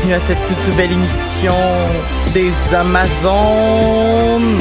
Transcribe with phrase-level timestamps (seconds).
[0.00, 1.54] Bienvenue à cette toute nouvelle émission
[2.32, 4.58] des Amazones.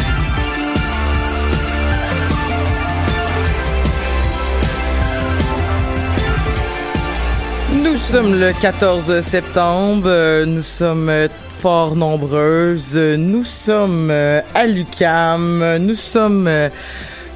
[7.84, 11.12] Nous sommes le 14 septembre, nous sommes
[11.60, 16.70] fort nombreuses, nous sommes euh, à l'UCAM, nous sommes euh,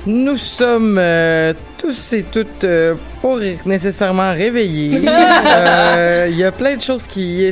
[0.06, 1.54] nous sommes euh,
[1.84, 3.36] tous et toutes euh, pas
[3.66, 5.02] nécessairement réveillés.
[5.46, 7.52] Euh, Il y a plein de choses qui...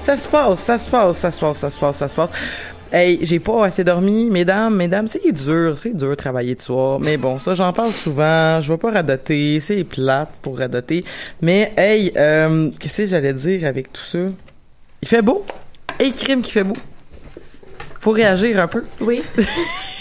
[0.00, 2.30] Ça se passe, ça se passe, ça se passe, ça se passe, ça se passe.
[2.92, 6.98] Hey, j'ai pas assez dormi, mesdames, mesdames, c'est dur, c'est dur de travailler de soir.
[7.00, 11.04] Mais bon, ça, j'en parle souvent, je vais pas radoter, c'est plate pour radoter.
[11.42, 14.18] Mais hey, euh, qu'est-ce que j'allais dire avec tout ça?
[15.02, 15.44] Il fait beau?
[16.00, 16.76] Hey, crime qui fait beau.
[18.00, 18.84] Faut réagir un peu.
[19.00, 19.22] Oui.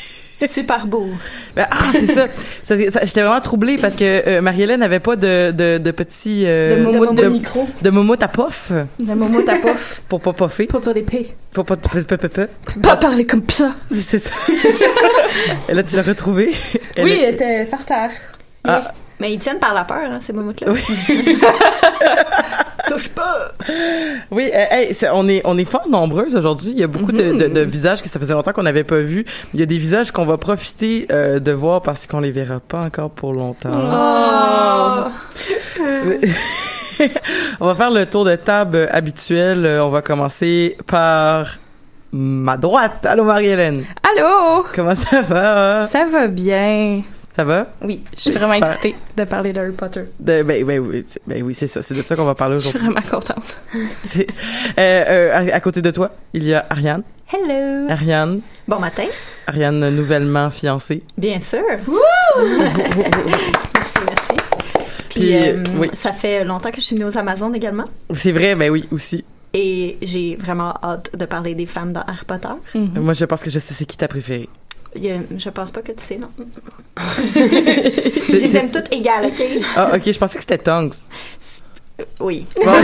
[0.50, 1.08] Super beau.
[1.56, 2.28] Ben, ah, c'est ça.
[2.64, 6.44] Ça, ça- J'étais vraiment troublée parce que euh, Marie-Hélène n'avait pas de, de, de petits...
[6.46, 7.68] euh, De moumoute de de, micro.
[7.82, 10.02] de moumoute à pof De Momo ta pouf.
[10.10, 10.66] pour pas poffer.
[10.68, 11.28] Pour dire des P.
[11.54, 11.76] Pour pas...
[11.76, 13.74] Pas parler comme ça.
[13.92, 14.32] C'est ça.
[15.70, 16.52] Et là, tu l'as retrouvée.
[16.96, 18.12] Elle oui, est- elle était par terre.
[18.64, 18.94] Ah.
[19.20, 20.34] Mais ils tiennent par la peur, hein, ces
[22.96, 22.98] momoutes-là.
[22.98, 23.52] Touche pas!
[24.32, 26.72] Oui, euh, hey, c'est- on est on est fort nombreuses aujourd'hui.
[26.72, 29.00] Il y a beaucoup de, de, de visages que ça faisait longtemps qu'on n'avait pas
[29.00, 29.26] vus.
[29.54, 32.60] Il y a des visages qu'on va profiter euh, de voir parce qu'on les verra
[32.60, 33.70] pas encore pour longtemps.
[33.72, 35.04] Oh.
[37.60, 39.66] on va faire le tour de table habituel.
[39.82, 41.58] On va commencer par
[42.12, 43.06] ma droite.
[43.06, 43.84] Allô Marie-Hélène.
[44.04, 44.66] Allô?
[44.74, 45.88] Comment ça va?
[45.88, 47.02] Ça va bien.
[47.36, 47.68] Ça va?
[47.82, 48.70] Oui, je suis vraiment Super.
[48.70, 50.04] excitée de parler d'Harry Potter.
[50.20, 51.82] De- ben, ben oui, c'est- ben oui, c'est ça.
[51.82, 52.94] C'est de ça qu'on va parler Je suis aujourd'hui.
[53.02, 53.58] vraiment contente.
[54.78, 57.04] Euh, euh, à, à côté de toi, il y a Ariane.
[57.32, 57.90] Hello!
[57.90, 58.42] Ariane.
[58.68, 59.06] Bon matin.
[59.48, 61.04] Ariane nouvellement fiancée.
[61.18, 61.60] Bien sûr.
[63.74, 64.34] merci, merci.
[65.10, 65.90] Puis, Puis, euh, oui.
[65.94, 67.86] ça fait longtemps que je suis venue aux Amazones également.
[68.14, 69.24] C'est vrai, ben oui, aussi.
[69.54, 72.50] Et j'ai vraiment hâte de parler des femmes dans Harry Potter.
[72.76, 74.50] Moi, je pense que je sais c'est qui ta préférée.
[74.96, 76.30] Il y a- je pense pas que tu sais, non.
[77.36, 79.44] je les aime toutes égales, OK?
[79.76, 80.90] Ah, ok, je pensais que c'était Tongs.
[82.20, 82.46] Oui.
[82.64, 82.72] Bon,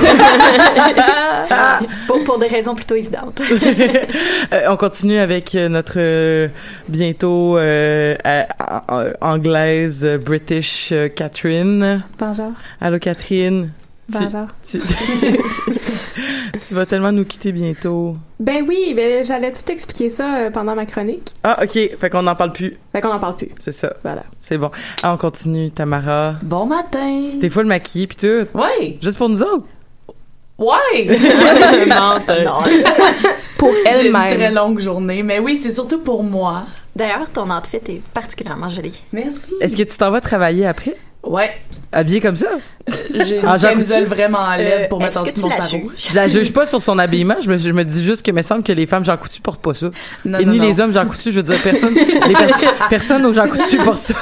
[2.08, 3.42] Pour, pour des raisons plutôt évidentes.
[4.54, 6.48] euh, on continue avec euh, notre euh,
[6.88, 8.44] bientôt euh, euh,
[8.90, 12.04] euh, anglaise, euh, British euh, Catherine.
[12.18, 12.54] Bonjour.
[12.80, 13.72] Allô, Catherine.
[14.12, 14.80] Tu-.
[14.80, 14.80] Tu,
[16.68, 18.16] tu vas tellement nous quitter bientôt.
[18.40, 21.32] Ben oui, ben j'allais tout expliquer ça euh, pendant ma chronique.
[21.44, 21.98] Ah, ok.
[21.98, 22.78] Fait qu'on n'en parle plus.
[22.92, 23.50] Fait qu'on en parle plus.
[23.58, 23.94] C'est ça.
[24.04, 24.24] Voilà.
[24.42, 24.72] C'est bon.
[25.04, 26.36] Ah, on continue, Tamara.
[26.42, 27.22] Bon matin.
[27.40, 28.48] T'es full maquillée pis tout.
[28.58, 28.98] Ouais.
[29.02, 29.66] Juste pour nous autres.
[30.58, 31.08] Ouais.
[31.88, 32.50] Menteuse.
[33.58, 34.56] Pour J'ai une très elle-même.
[34.56, 36.64] longue journée, mais oui, c'est surtout pour moi.
[36.96, 39.00] D'ailleurs, ton outfit est particulièrement joli.
[39.14, 39.54] Merci.
[39.62, 40.96] Est-ce que tu t'en vas travailler après?
[41.24, 41.52] Ouais.
[41.94, 42.48] Habillée comme ça?
[43.14, 45.82] J'ai une Ah, camisole vraiment laide Euh, pour mettre en dessous mon juges?
[46.10, 47.36] Je la juge pas sur son habillement.
[47.42, 49.62] Je me, je me dis juste que me semble que les femmes Jean Coutu portent
[49.62, 49.88] pas ça.
[50.26, 50.66] Non, Et non, ni non.
[50.68, 51.32] les hommes Jean Coutu.
[51.32, 54.14] Je veux dire, personne, les pers- personne aux Jean Coutu porte ça.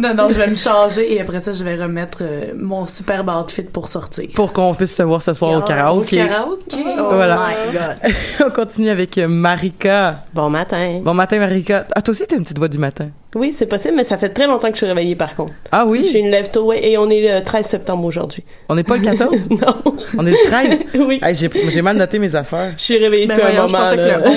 [0.00, 3.30] Non, non, je vais me changer et après ça, je vais remettre euh, mon superbe
[3.30, 4.28] outfit pour sortir.
[4.34, 6.22] Pour qu'on puisse se voir ce soir au karaoké.
[6.22, 6.76] Au karaoké.
[6.98, 7.48] Oh Voilà.
[7.48, 8.12] my god.
[8.46, 10.24] On continue avec euh, Marika.
[10.34, 11.00] Bon matin.
[11.02, 11.86] Bon matin, Marika.
[11.94, 13.08] Ah, toi aussi, t'as une petite voix du matin.
[13.34, 15.54] Oui, c'est possible, mais ça fait très longtemps que je suis réveillée par contre.
[15.70, 16.04] Ah Je oui?
[16.04, 18.42] suis une lève et on est le 13 septembre aujourd'hui.
[18.68, 19.50] On n'est pas le 14?
[19.50, 19.56] non.
[20.18, 20.78] On est le 13?
[21.06, 21.20] oui.
[21.22, 22.72] Hey, j'ai, j'ai mal noté mes affaires.
[22.76, 23.78] Je suis réveillée Ben depuis un je moment.
[23.78, 24.18] pensais que là.
[24.18, 24.36] le 11,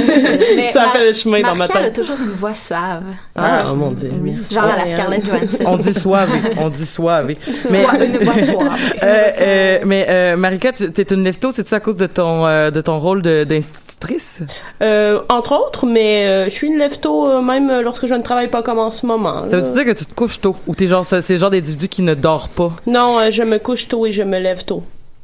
[0.55, 1.95] Mais ça a Mar- fait le chemin dans ma Marika, elle a tête.
[1.95, 3.03] toujours une voix suave.
[3.35, 4.11] Ah, mon dieu.
[4.21, 4.53] merci.
[4.53, 5.25] Genre à la Scarlett.
[5.25, 5.63] Johansson.
[5.65, 6.39] On dit soivé.
[6.57, 7.37] On dit soivé.
[7.69, 8.69] Mais, Soit une voix suave.
[9.03, 12.71] euh, euh, mais euh, Marika, tu t'es une lefto, c'est-tu à cause de ton, euh,
[12.71, 14.41] de ton rôle de, d'institutrice?
[14.81, 18.13] Euh, entre autres, mais euh, je suis une lève tôt euh, même euh, lorsque je
[18.13, 19.47] ne travaille pas comme en ce moment.
[19.47, 20.55] Ça veut dire que tu te couches tôt?
[20.67, 22.13] Ou t'es genre, c'est genre d'individu qui ne
[22.87, 24.81] Non, euh, je me couche tôt et je me lève tôt.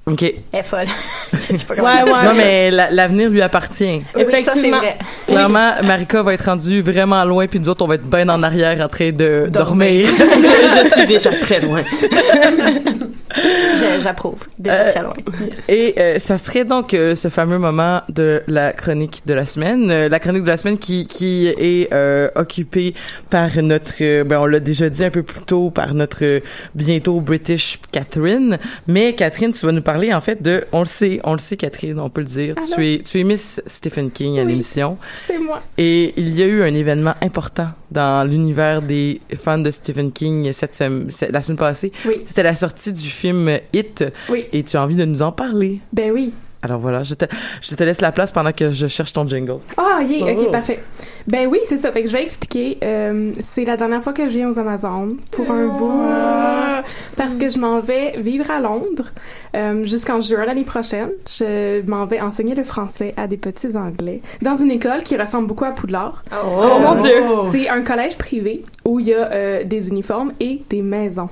[0.07, 0.23] OK.
[0.23, 0.87] Elle est folle.
[1.33, 2.23] Je sais pas comment Ouais, ouais.
[2.25, 4.01] Non, mais la- l'avenir lui appartient.
[4.15, 4.77] Oui, ça c'est Effectivement.
[4.79, 4.97] vrai.
[5.27, 8.41] Clairement, Marika va être rendue vraiment loin, puis nous autres, on va être bien en
[8.41, 10.07] arrière en train de dormir.
[10.83, 11.83] je suis déjà très loin.
[13.33, 14.39] Je- J'approuve.
[14.59, 15.13] Déjà Euh, très loin.
[15.69, 19.89] Et euh, ça serait donc euh, ce fameux moment de la chronique de la semaine,
[19.89, 22.93] Euh, la chronique de la semaine qui qui est euh, occupée
[23.29, 26.39] par notre, euh, ben on l'a déjà dit un peu plus tôt, par notre euh,
[26.75, 28.57] bientôt British Catherine.
[28.87, 31.57] Mais Catherine, tu vas nous parler en fait de, on le sait, on le sait
[31.57, 32.67] Catherine, on peut le dire, Allô?
[32.75, 34.47] tu es tu es Miss Stephen King à Oui.
[34.49, 34.97] l'émission
[35.27, 35.61] C'est moi.
[35.77, 40.51] et il y a eu un événement important dans l'univers des fans de Stephen King
[40.53, 41.91] cette semaine, la semaine passée.
[42.05, 42.15] Oui.
[42.25, 44.45] C'était la sortie du film Hit Oui.
[44.53, 45.79] et tu as envie de nous en parler?
[45.91, 46.31] Ben oui.
[46.63, 47.25] Alors voilà, je te,
[47.61, 49.57] je te laisse la place pendant que je cherche ton jingle.
[49.77, 50.41] Ah, yeah, Oh.
[50.43, 50.77] ok, parfait.
[51.27, 51.91] Ben oui, c'est ça.
[51.91, 52.77] Fait que je vais expliquer.
[52.83, 55.91] Euh, c'est la dernière fois que je viens aux Amazones pour un bout.
[57.21, 59.11] Parce que je m'en vais vivre à Londres
[59.55, 61.11] euh, jusqu'en juin l'année prochaine.
[61.27, 65.45] Je m'en vais enseigner le français à des petits Anglais dans une école qui ressemble
[65.45, 66.23] beaucoup à Poudlard.
[66.31, 67.23] Oh, mon Dieu.
[67.51, 71.29] C'est un collège privé où il y a euh, des uniformes et des maisons.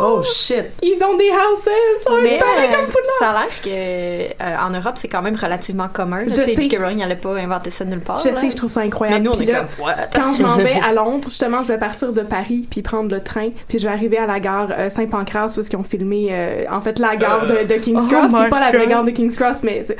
[0.00, 0.66] Oh shit.
[0.82, 1.68] Ils ont des houses!
[2.04, 3.18] ça Mais euh, comme Poudlard!
[3.18, 6.24] ça a l'air que euh, en Europe c'est quand même relativement commun.
[6.26, 6.60] Je sais.
[6.60, 6.78] J.K.
[6.78, 8.18] Rowling n'allait pas inventer ça nulle part.
[8.18, 8.34] Je là.
[8.34, 9.24] sais, je trouve ça Mais incroyable.
[9.24, 9.94] nous on est là, comme what?
[10.14, 13.22] quand je m'en vais à Londres, justement, je vais partir de Paris puis prendre le
[13.22, 16.64] train, puis je vais arriver à la gare euh, Saint-Pancras où ils ont filmé euh,
[16.70, 18.86] en fait la gare de, de King's Oh Cross, qui my est pas la vraie
[18.86, 19.96] gare de King's Cross, mais c'est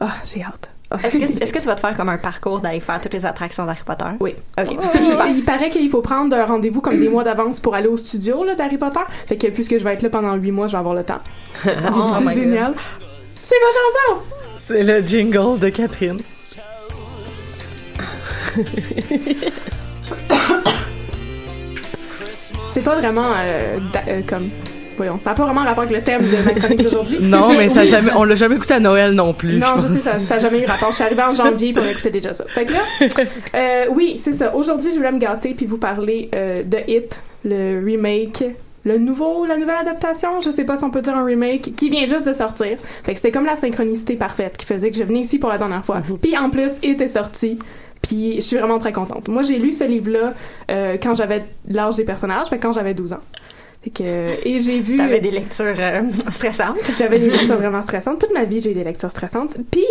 [0.00, 0.70] ah, j'ai hâte.
[0.92, 3.82] Est-ce que, tu vas te faire comme un parcours d'aller faire toutes les attractions d'Harry
[3.84, 4.06] Potter?
[4.18, 4.34] Oui.
[4.56, 4.76] Puis,
[5.36, 8.44] il paraît qu'il faut prendre un rendez-vous comme des mois d'avance pour aller au studio
[8.44, 9.00] là, d'Harry Potter.
[9.26, 11.20] Fait que puisque je vais être là pendant huit mois, je vais avoir le temps.
[11.92, 12.74] Oh c'est génial.
[13.40, 14.22] C'est ma chanson!
[14.58, 16.20] C'est le jingle de Catherine.
[22.72, 23.78] C'est pas vraiment euh,
[24.08, 24.50] euh, comme.
[25.00, 27.18] Voyons, ça n'a pas vraiment rapport avec le thème de ma chronique d'aujourd'hui.
[27.22, 29.56] Non, mais ça jamais, on l'a jamais écouté à Noël non plus.
[29.56, 30.90] Non, je sais, ça n'a jamais eu rapport.
[30.90, 32.44] Je suis arrivée en janvier pour écouter déjà ça.
[32.48, 32.80] Fait que là,
[33.54, 34.54] euh, oui, c'est ça.
[34.54, 38.44] Aujourd'hui, je voulais me gâter puis vous parler euh, de Hit, le remake,
[38.84, 41.88] le nouveau, la nouvelle adaptation, je sais pas si on peut dire un remake, qui
[41.88, 42.76] vient juste de sortir.
[43.02, 45.56] Fait que c'était comme la synchronicité parfaite qui faisait que je venais ici pour la
[45.56, 46.02] dernière fois.
[46.20, 47.58] Puis en plus, Hit est sorti.
[48.02, 49.28] Puis je suis vraiment très contente.
[49.28, 50.34] Moi, j'ai lu ce livre-là
[50.70, 53.20] euh, quand j'avais l'âge des personnages, fait quand j'avais 12 ans.
[53.82, 54.96] Fait que, et j'ai vu...
[54.96, 56.78] T'avais des lectures euh, stressantes.
[56.98, 58.20] J'avais des lectures vraiment stressantes.
[58.20, 59.56] Toute ma vie, j'ai eu des lectures stressantes.
[59.70, 59.86] Puis,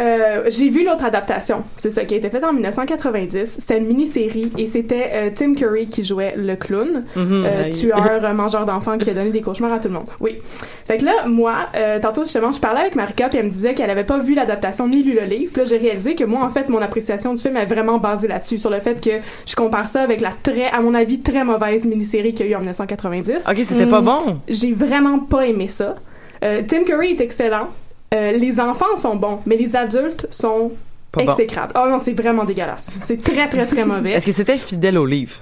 [0.00, 1.62] euh, j'ai vu l'autre adaptation.
[1.76, 3.58] C'est ça, qui a été faite en 1990.
[3.60, 7.44] C'était une mini-série et c'était euh, Tim Curry qui jouait le clown, Mhm.
[7.46, 10.08] euh, tueur, mangeur d'enfants qui a donné des cauchemars à tout le monde.
[10.20, 10.38] Oui.
[10.86, 11.68] Fait que là, moi,
[12.02, 14.88] tantôt justement, je parlais avec Marika puis elle me disait qu'elle avait pas vu l'adaptation
[14.88, 15.52] ni lu le livre.
[15.52, 18.28] Puis là, j'ai réalisé que moi, en fait, mon appréciation du film est vraiment basée
[18.28, 19.10] là-dessus, sur le fait que
[19.46, 22.52] je compare ça avec la très, à mon avis, très mauvaise mini-série qu'il y a
[22.52, 24.04] eu en 1990 Ok, c'était pas Mm.
[24.04, 24.38] bon.
[24.48, 25.94] j'ai vraiment pas aimé ça.
[26.42, 27.68] Tim Curry est excellent.
[28.14, 30.72] Euh, les enfants sont bons, mais les adultes sont
[31.12, 31.30] Pas bon.
[31.32, 31.72] exécrables.
[31.76, 32.90] Oh non, c'est vraiment dégueulasse.
[33.00, 34.12] C'est très, très, très mauvais.
[34.12, 35.36] Est-ce que c'était fidèle au livre?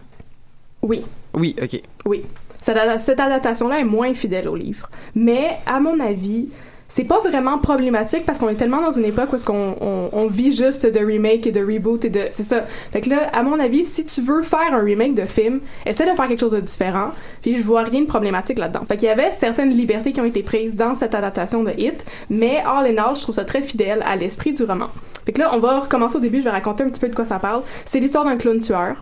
[0.83, 1.03] Oui,
[1.35, 1.81] Oui, ok.
[2.07, 2.23] oui.
[2.61, 4.89] Cette adaptation-là est moins fidèle au livre.
[5.17, 6.49] Mais, à mon avis,
[6.95, 10.11] c'est pas vraiment problématique parce qu'on est tellement dans une époque où est-ce qu'on on,
[10.13, 12.65] on vit juste de remake et de reboot et de c'est ça.
[12.93, 16.05] Fait que là, à mon avis, si tu veux faire un remake de film, essaie
[16.05, 17.13] de faire quelque chose de différent.
[17.41, 18.83] Puis je vois rien de problématique là-dedans.
[18.87, 22.05] Fait qu'il y avait certaines libertés qui ont été prises dans cette adaptation de Hit,
[22.29, 24.89] mais all in all, je trouve ça très fidèle à l'esprit du roman.
[25.25, 26.41] Fait que là, on va recommencer au début.
[26.41, 27.63] Je vais raconter un petit peu de quoi ça parle.
[27.87, 28.97] C'est l'histoire d'un clown tueur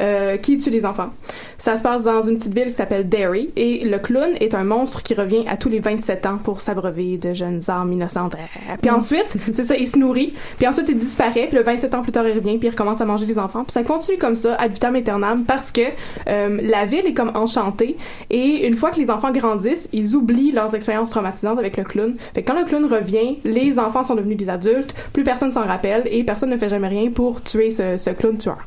[0.00, 1.10] euh, qui tue les enfants.
[1.58, 4.64] Ça se passe dans une petite ville qui s'appelle Derry et le clown est un
[4.64, 8.36] monstre qui revient à tous les 27 ans pour s'abreuver de jeunes âmes innocentes.
[8.80, 12.02] Puis ensuite, c'est ça, il se nourrit, puis ensuite il disparaît, puis le 27 ans
[12.02, 13.64] plus tard il revient, puis il recommence à manger les enfants.
[13.64, 15.82] Puis ça continue comme ça, ad vitam aeternam, parce que
[16.28, 17.96] euh, la ville est comme enchantée
[18.30, 22.14] et une fois que les enfants grandissent, ils oublient leurs expériences traumatisantes avec le clown.
[22.34, 25.64] Fait que quand le clown revient, les enfants sont devenus des adultes, plus personne s'en
[25.64, 28.58] rappelle et personne ne fait jamais rien pour tuer ce, ce clown tueur.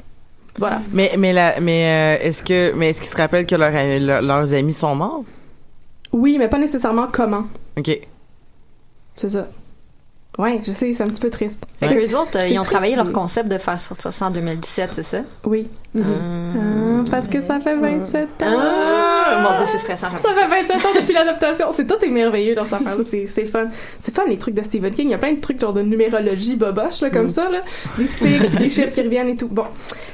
[0.57, 0.81] Voilà.
[0.93, 4.21] Mais mais la, mais euh, est-ce que mais est-ce qu'ils se rappellent que leurs leur-
[4.21, 5.23] leurs amis sont morts?
[6.13, 7.43] Oui, mais pas nécessairement comment.
[7.77, 7.99] Ok.
[9.15, 9.47] C'est ça.
[10.37, 11.65] Ouais, je sais, c'est un petit peu triste.
[11.79, 14.27] Fait que eux autres, euh, ils ont triste, travaillé leur concept de faire sortir ça
[14.27, 15.17] en 2017, c'est ça?
[15.45, 15.67] Oui.
[15.97, 18.45] Ah, parce que ça fait 27 ans.
[18.45, 20.07] Ah, mon Dieu, c'est stressant.
[20.21, 21.67] Ça fait 27 ans depuis l'adaptation.
[21.71, 23.03] C'est tout est merveilleux dans cette affaire-là.
[23.05, 23.67] C'est, fun.
[23.99, 25.07] C'est fun les trucs de Stephen King.
[25.07, 27.61] Il y a plein de trucs genre de numérologie boboche là, comme ça là,
[27.97, 29.47] des cycles, des chiffres qui reviennent et tout.
[29.47, 29.65] Bon,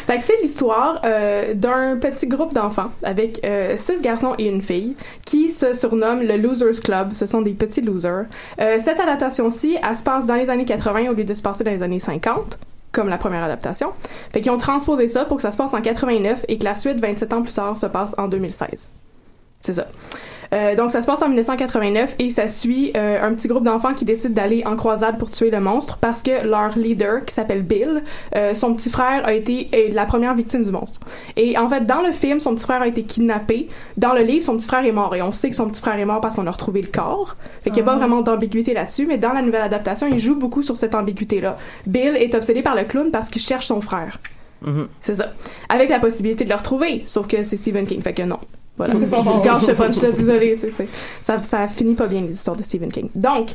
[0.08, 4.62] fait que c'est l'histoire euh, d'un petit groupe d'enfants avec euh, six garçons et une
[4.62, 7.14] fille qui se surnomment le Losers Club.
[7.14, 8.26] Ce sont des petits losers.
[8.60, 11.72] Euh, cette adaptation-ci, elle se dans les années 80 au lieu de se passer dans
[11.72, 12.58] les années 50
[12.92, 13.92] comme la première adaptation.
[14.34, 16.76] Fait qu'ils ont transposé ça pour que ça se passe en 89 et que la
[16.76, 18.90] suite, 27 ans plus tard, se passe en 2016.
[19.62, 19.88] C'est ça.
[20.54, 23.94] Euh, donc ça se passe en 1989 et ça suit euh, un petit groupe d'enfants
[23.94, 27.64] qui décident d'aller en croisade pour tuer le monstre parce que leur leader qui s'appelle
[27.64, 28.04] Bill,
[28.36, 31.00] euh, son petit frère a été la première victime du monstre.
[31.38, 33.70] Et en fait dans le film son petit frère a été kidnappé.
[33.98, 36.00] Dans le livre son petit frère est mort et on sait que son petit frère
[36.00, 37.38] est mort parce qu'on a retrouvé le corps.
[37.64, 40.36] Fait qu'il n'y a pas vraiment d'ambiguïté là-dessus mais dans la nouvelle adaptation il joue
[40.36, 41.58] beaucoup sur cette ambiguïté là.
[41.88, 44.20] Bill est obsédé par le clown parce qu'il cherche son frère.
[44.62, 44.88] Mhm.
[45.00, 45.34] C'est ça.
[45.70, 48.38] Avec la possibilité de le retrouver, sauf que c'est Stephen King, fait que non.
[48.78, 48.94] Voilà.
[49.00, 50.56] Je gâche ce punch-là, désolé.
[51.22, 53.10] Ça, ça finit pas bien les histoires de Stephen King.
[53.16, 53.50] Donc,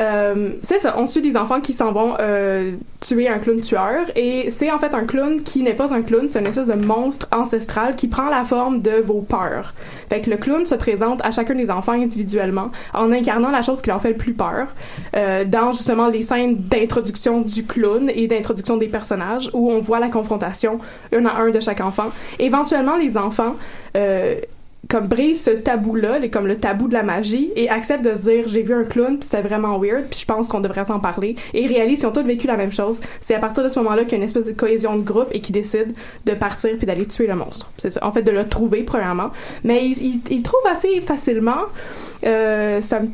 [0.00, 0.94] euh, c'est ça.
[0.98, 4.06] On suit des enfants qui s'en vont euh, tuer un clown tueur.
[4.16, 6.74] Et c'est en fait un clown qui n'est pas un clown, c'est une espèce de
[6.74, 9.74] monstre ancestral qui prend la forme de vos peurs.
[10.08, 13.82] Fait que le clown se présente à chacun des enfants individuellement en incarnant la chose
[13.82, 14.68] qui leur fait le plus peur
[15.14, 20.00] euh, dans justement les scènes d'introduction du clown et d'introduction des personnages où on voit
[20.00, 20.78] la confrontation
[21.12, 22.10] un à un de chaque enfant.
[22.38, 23.56] Éventuellement, les enfants
[23.96, 24.36] euh,
[24.88, 28.44] comme brisent ce tabou-là, comme le tabou de la magie, et acceptent de se dire
[28.46, 31.36] j'ai vu un clown, puis c'était vraiment weird, puis je pense qu'on devrait s'en parler,
[31.54, 33.00] et ils réalisent qu'ils ont tous vécu la même chose.
[33.20, 35.28] C'est à partir de ce moment-là qu'il y a une espèce de cohésion de groupe
[35.32, 35.92] et qu'ils décident
[36.24, 37.70] de partir puis d'aller tuer le monstre.
[37.78, 38.04] C'est ça.
[38.04, 39.30] En fait, de le trouver premièrement,
[39.64, 41.62] mais ils, ils le trouvent assez facilement.
[42.24, 43.06] Euh, c'est un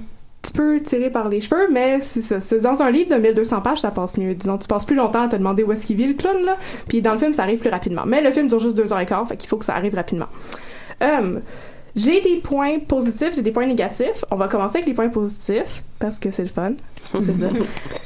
[0.43, 2.59] petit peu tiré par les cheveux, mais c'est ça.
[2.59, 4.35] Dans un livre de 1200 pages, ça passe mieux.
[4.35, 6.57] Disons, tu passes plus longtemps à te demander où est-ce qu'il vit le clown, là.
[6.89, 8.03] Puis dans le film, ça arrive plus rapidement.
[8.07, 9.95] Mais le film dure juste deux heures et quart, fait qu'il faut que ça arrive
[9.95, 10.27] rapidement.
[11.03, 11.39] Euh,
[11.97, 14.25] j'ai des points positifs, j'ai des points négatifs.
[14.31, 16.73] On va commencer avec les points positifs, parce que c'est le fun.
[17.05, 17.49] C'est ça.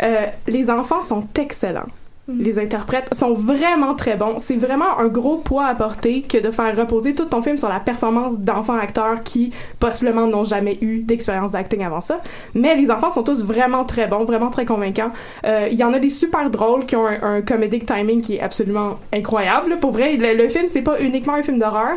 [0.02, 1.88] Euh, les enfants sont excellents.
[2.28, 4.38] Les interprètes sont vraiment très bons.
[4.38, 7.68] C'est vraiment un gros poids à porter que de faire reposer tout ton film sur
[7.68, 12.20] la performance d'enfants acteurs qui possiblement n'ont jamais eu d'expérience d'acting avant ça.
[12.54, 15.10] Mais les enfants sont tous vraiment très bons, vraiment très convaincants.
[15.44, 18.36] Euh, Il y en a des super drôles qui ont un, un comedic timing qui
[18.36, 19.78] est absolument incroyable.
[19.80, 21.96] Pour vrai, le, le film c'est pas uniquement un film d'horreur.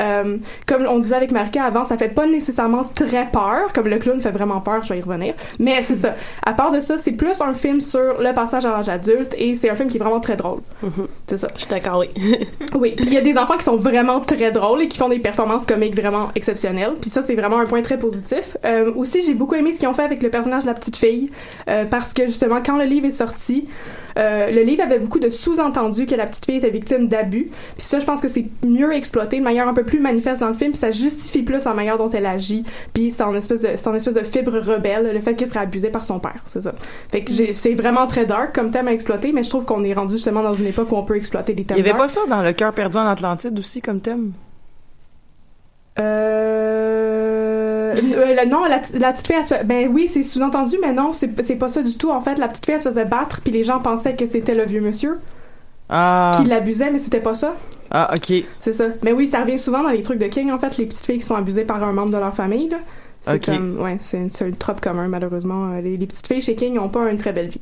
[0.00, 3.98] Euh, comme on disait avec Marika avant, ça fait pas nécessairement très peur, comme le
[3.98, 5.34] clown fait vraiment peur, je vais y revenir.
[5.58, 6.14] Mais c'est ça.
[6.44, 9.54] À part de ça, c'est plus un film sur le passage à l'âge adulte et
[9.54, 10.60] c'est un film qui est vraiment très drôle.
[11.26, 11.48] C'est ça.
[11.54, 12.08] Je suis d'accord, oui.
[12.74, 15.08] Oui, puis il y a des enfants qui sont vraiment très drôles et qui font
[15.08, 16.94] des performances comiques vraiment exceptionnelles.
[17.00, 18.56] Puis ça, c'est vraiment un point très positif.
[18.64, 20.96] Euh, aussi, j'ai beaucoup aimé ce qu'ils ont fait avec le personnage de la petite
[20.96, 21.30] fille
[21.68, 23.68] euh, parce que justement, quand le livre est sorti,
[24.18, 27.50] euh, le livre avait beaucoup de sous-entendus que la petite fille était victime d'abus.
[27.76, 30.48] Puis ça, je pense que c'est mieux exploité de manière un peu plus manifeste dans
[30.48, 30.70] le film.
[30.72, 32.64] Puis ça justifie plus la manière dont elle agit.
[32.92, 36.04] Puis son espèce de, son espèce de fibre rebelle, le fait qu'elle serait abusée par
[36.04, 36.42] son père.
[36.44, 36.74] C'est ça.
[37.10, 39.84] Fait que j'ai- c'est vraiment très dark comme thème à exploiter, mais je trouve qu'on
[39.84, 41.90] est rendu justement dans une époque où on peut exploiter des Il thèmes y avait
[41.90, 42.00] dark.
[42.02, 44.32] pas ça dans Le cœur perdu en Atlantide aussi comme thème?
[45.98, 47.94] Euh...
[47.96, 51.30] euh, non, la, petite fille, elle se fait- ben oui, c'est sous-entendu, mais non, c'est
[51.42, 52.10] c'est pas ça du tout.
[52.10, 54.54] En fait, la petite fille, elle se faisait battre, puis les gens pensaient que c'était
[54.54, 55.18] le vieux monsieur
[55.88, 56.32] Ah.
[56.36, 57.54] qui l'abusait, mais c'était pas ça.
[57.90, 58.32] Ah, ok.
[58.58, 58.84] C'est ça.
[59.02, 61.18] Mais oui, ça revient souvent dans les trucs de King, en fait, les petites filles
[61.18, 62.78] qui sont abusées par un membre de leur famille, là.
[63.22, 65.72] C'est comme, ouais, c'est une- c'est un trop commun, malheureusement.
[65.74, 67.60] Euh, Les, les petites filles chez King n'ont pas une très belle vie.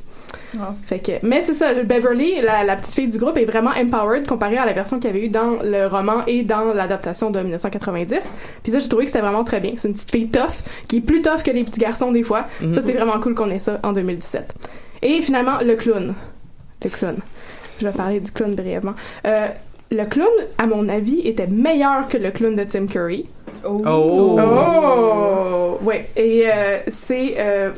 [0.87, 4.27] Fait que, mais c'est ça, Beverly, la, la petite fille du groupe, est vraiment empowered
[4.27, 7.41] comparée à la version qu'il y avait eu dans le roman et dans l'adaptation de
[7.41, 8.33] 1990.
[8.63, 9.73] Puis ça, j'ai trouvé que c'était vraiment très bien.
[9.77, 12.47] C'est une petite fille tough, qui est plus tough que les petits garçons des fois.
[12.63, 12.73] Mhm.
[12.73, 14.55] Ça, c'est vraiment cool qu'on ait ça en 2017.
[15.03, 16.15] Et finalement, le clown.
[16.85, 17.17] Le clown.
[17.81, 18.95] Je vais parler du clown brièvement.
[19.27, 19.49] Euh,
[19.91, 23.27] le clown, à mon avis, était meilleur que le clown de Tim Curry.
[23.67, 23.83] Oh!
[23.87, 24.37] Oh!
[25.91, 27.35] Ouais, et euh, c'est...
[27.39, 27.71] euh,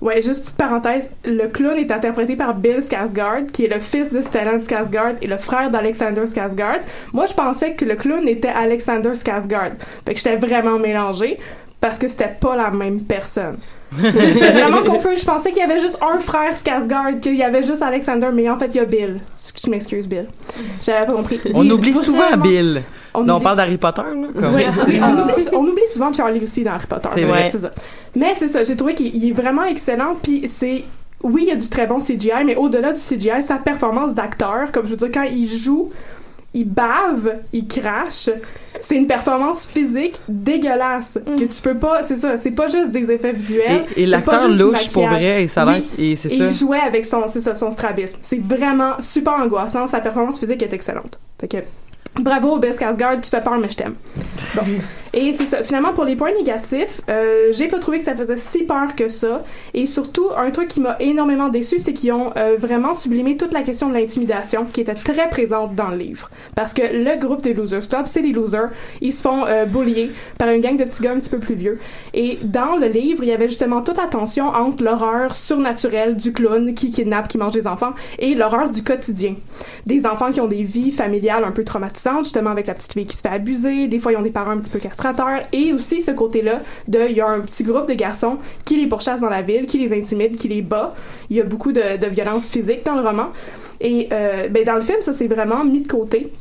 [0.00, 4.12] ouais, juste petite parenthèse, le clown est interprété par Bill Skarsgård, qui est le fils
[4.12, 6.80] de Stellan Skarsgård et le frère d'Alexander Skarsgård.
[7.12, 9.74] Moi, je pensais que le clown était Alexander Skarsgård.
[10.04, 11.38] Fait que j'étais vraiment mélangée,
[11.80, 13.58] parce que c'était pas la même personne.
[14.02, 15.20] J'étais vraiment confuse.
[15.20, 18.48] Je pensais qu'il y avait juste un frère Skarsgård, qu'il y avait juste Alexander, mais
[18.50, 19.20] en fait, il y a Bill.
[19.64, 20.26] Je m'excuse, Bill?
[20.84, 21.40] J'avais pas compris.
[21.54, 22.82] On Il oublie souvent vraiment- Bill.
[23.14, 24.10] on Non, on parle d'Harry Potter, là.
[24.34, 27.08] comme- oui, on, oublie, on oublie souvent Charlie aussi dans Harry Potter.
[27.14, 27.50] C'est vrai.
[27.50, 27.70] ça.
[28.14, 30.16] Mais c'est ça, j'ai trouvé qu'il il est vraiment excellent.
[30.22, 30.82] Puis c'est.
[31.22, 34.70] Oui, il y a du très bon CGI, mais au-delà du CGI, sa performance d'acteur,
[34.70, 35.90] comme je veux dire, quand il joue,
[36.56, 38.28] il bave, il crache.
[38.82, 42.02] C'est une performance physique dégueulasse que tu peux pas.
[42.02, 43.84] C'est ça, c'est pas juste des effets visuels.
[43.96, 46.12] Et, et l'acteur louche pour vrai, et ça a l'air- Oui.
[46.12, 46.44] et c'est Et ça.
[46.46, 48.16] il jouait avec son, ça, son strabisme.
[48.22, 49.86] C'est vraiment super angoissant.
[49.86, 51.18] Sa performance physique est excellente.
[51.40, 51.56] Fait que,
[52.20, 53.94] bravo, Bill Skarsgård, tu fais peur, mais je t'aime.
[54.54, 54.62] Bon.
[55.16, 55.64] Et c'est ça.
[55.64, 59.08] Finalement, pour les points négatifs, euh, j'ai pas trouvé que ça faisait si peur que
[59.08, 59.42] ça.
[59.72, 63.54] Et surtout, un truc qui m'a énormément déçu, c'est qu'ils ont euh, vraiment sublimé toute
[63.54, 66.28] la question de l'intimidation qui était très présente dans le livre.
[66.54, 68.68] Parce que le groupe des Losers Club, c'est des losers.
[69.00, 69.64] Ils se font euh,
[70.38, 71.78] par une gang de petits gars un petit peu plus vieux.
[72.12, 76.34] Et dans le livre, il y avait justement toute la tension entre l'horreur surnaturelle du
[76.34, 79.34] clown qui kidnappe, qui mange des enfants, et l'horreur du quotidien.
[79.86, 83.06] Des enfants qui ont des vies familiales un peu traumatisantes, justement avec la petite fille
[83.06, 84.78] qui se fait abuser, des fois ils ont des parents un petit peu
[85.52, 88.86] et aussi ce côté-là de, il y a un petit groupe de garçons qui les
[88.86, 90.94] pourchassent dans la ville, qui les intimident, qui les bat.
[91.30, 93.28] Il y a beaucoup de, de violence physique dans le roman.
[93.80, 96.32] Et euh, ben, dans le film, ça c'est vraiment mis de côté.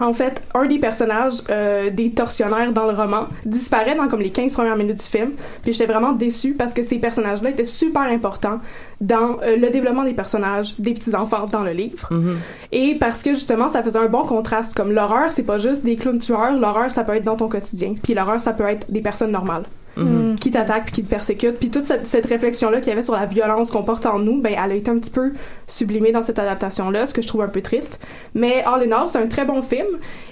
[0.00, 4.30] En fait, un des personnages euh, des tortionnaires dans le roman disparaît dans comme les
[4.30, 5.32] 15 premières minutes du film.
[5.62, 8.60] Puis j'étais vraiment déçue parce que ces personnages-là étaient super importants
[9.00, 12.08] dans euh, le développement des personnages des petits-enfants dans le livre.
[12.12, 12.36] Mhm.
[12.72, 14.76] Et parce que justement, ça faisait un bon contraste.
[14.76, 16.58] Comme l'horreur, c'est pas juste des clowns tueurs.
[16.58, 17.94] L'horreur, ça peut être dans ton quotidien.
[18.02, 19.64] Puis l'horreur, ça peut être des personnes normales
[19.96, 20.36] Mhm.
[20.38, 21.58] qui t'attaquent puis qui te persécutent.
[21.58, 24.40] Puis toute cette, cette réflexion-là qu'il y avait sur la violence qu'on porte en nous,
[24.40, 25.32] ben, elle a été un petit peu
[25.66, 27.98] sublimée dans cette adaptation-là, ce que je trouve un peu triste.
[28.34, 29.86] Mais all in all, c'est un très bon film.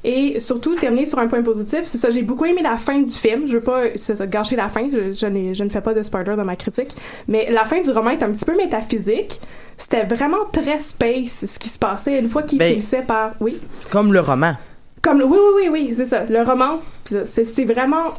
[0.04, 3.12] Et surtout, terminer sur un point positif, c'est ça, j'ai beaucoup aimé la fin du
[3.12, 3.48] film.
[3.48, 5.94] Je veux pas c'est ça, gâcher la fin, je, je, n'ai- je ne fais pas
[5.94, 6.90] de spoiler dans ma critique.
[7.26, 9.40] Mais la fin du roman est un petit peu métaphysique.
[9.78, 13.32] C'était vraiment très space, ce qui se passait une fois qu'il Ben, finissait par...
[13.40, 13.52] Oui?
[13.78, 14.54] C'est comme le roman.
[15.02, 16.24] Comme oui oui oui oui, c'est ça.
[16.28, 18.14] Le roman, c'est c'est vraiment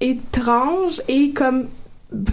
[0.00, 1.66] étrange et comme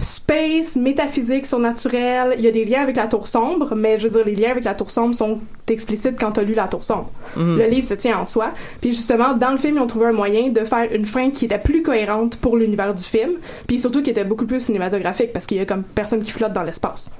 [0.00, 2.34] space, métaphysique, surnaturel.
[2.38, 4.50] Il y a des liens avec la tour sombre, mais je veux dire les liens
[4.50, 7.10] avec la tour sombre sont explicites quand t'as lu la tour sombre.
[7.36, 7.58] Mhm.
[7.58, 8.50] Le livre se tient en soi.
[8.80, 11.46] Puis justement, dans le film, ils ont trouvé un moyen de faire une fin qui
[11.46, 13.32] était plus cohérente pour l'univers du film,
[13.66, 16.52] puis surtout qui était beaucoup plus cinématographique parce qu'il y a comme personne qui flotte
[16.52, 17.10] dans l'espace.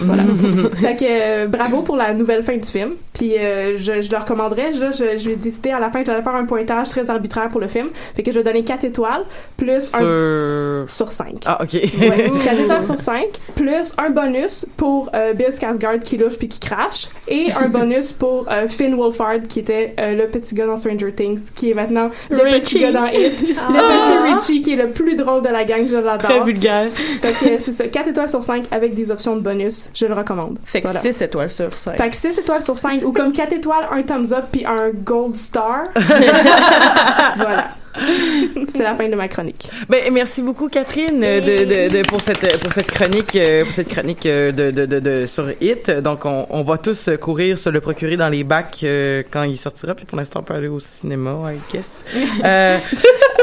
[0.00, 0.22] Voilà.
[0.76, 2.92] fait que euh, bravo pour la nouvelle fin du film.
[3.12, 4.72] Puis euh, je, je le recommanderais.
[4.72, 7.48] Je, je, je vais décider à la fin que j'allais faire un pointage très arbitraire
[7.48, 7.88] pour le film.
[8.14, 9.24] Fait que je vais donner 4 étoiles
[9.56, 10.90] plus un Sur.
[10.90, 11.34] sur 5.
[11.46, 11.72] Ah, ok.
[11.74, 13.24] Ouais, 4 étoiles sur 5,
[13.54, 18.12] plus un bonus pour euh, Bill Skarsgård qui louche puis qui crache, et un bonus
[18.12, 21.74] pour euh, Finn Wolfhard qui était euh, le petit gars dans Stranger Things, qui est
[21.74, 22.80] maintenant le petit Richie.
[22.80, 25.96] gars dans It, le petit Richie qui est le plus drôle de la gang, je
[25.96, 26.18] l'adore.
[26.30, 26.88] Très vulgaire.
[26.90, 30.06] Fait que euh, c'est ça, 4 étoiles sur 5 avec des options de bonus, je
[30.06, 30.58] le recommande.
[30.64, 31.00] Fait que Voilà.
[31.00, 31.96] 6 étoiles sur 5.
[31.96, 34.90] Fait que 6 étoiles sur 5, ou comme 4 étoiles, un thumbs up puis un
[34.90, 35.84] gold star.
[35.94, 37.70] voilà.
[38.72, 39.68] C'est la fin de ma chronique.
[39.88, 43.72] Ben, merci beaucoup, Catherine, euh, de, de, de- pour cette, pour cette chronique, euh, pour
[43.72, 45.90] cette chronique euh, de, de, de, de- sur Hit.
[45.90, 49.42] Donc, on, on va tous euh, courir se le procurer dans les bacs euh, quand
[49.42, 49.94] il sortira.
[49.94, 52.04] Puis pour l'instant, on peut aller au cinéma, I guess.
[52.44, 52.78] Euh,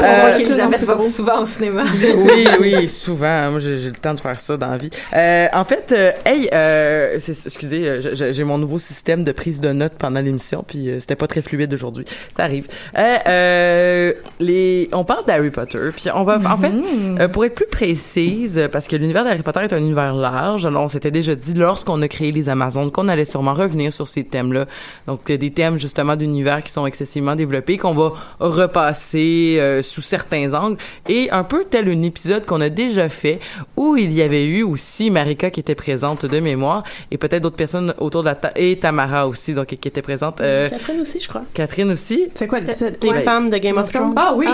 [0.00, 1.82] voit euh, qu'Elisabeth va souvent au cinéma.
[2.16, 3.50] oui, oui, souvent.
[3.50, 4.90] Moi, j'ai j'ai le temps de faire ça dans la vie.
[5.14, 9.32] Euh, en fait, euh, hey, euh, c'est- excusez, euh, j'ai j'ai mon nouveau système de
[9.32, 12.04] prise de notes pendant l'émission, puis euh, c'était pas très fluide aujourd'hui.
[12.36, 12.66] Ça arrive.
[12.96, 14.12] Euh, euh,
[14.48, 16.72] les, on parle d'Harry Potter, puis on va, en fait,
[17.20, 20.66] euh, pour être plus précise, euh, parce que l'univers d'Harry Potter est un univers large.
[20.66, 24.08] Alors, on s'était déjà dit lorsqu'on a créé les Amazones qu'on allait sûrement revenir sur
[24.08, 24.66] ces thèmes-là.
[25.06, 30.02] Donc, euh, des thèmes justement d'univers qui sont excessivement développés, qu'on va repasser euh, sous
[30.02, 33.38] certains angles, et un peu tel un épisode qu'on a déjà fait
[33.76, 37.56] où il y avait eu aussi Marika qui était présente de mémoire, et peut-être d'autres
[37.56, 40.40] personnes autour de la table, et Tamara aussi, donc qui était présente.
[40.40, 41.42] Euh, Catherine aussi, je crois.
[41.54, 42.28] Catherine aussi.
[42.34, 42.96] C'est quoi l'épisode?
[43.02, 43.22] Les Ouais.
[43.22, 44.14] femmes de Game of Thrones?
[44.16, 44.46] Ah oui!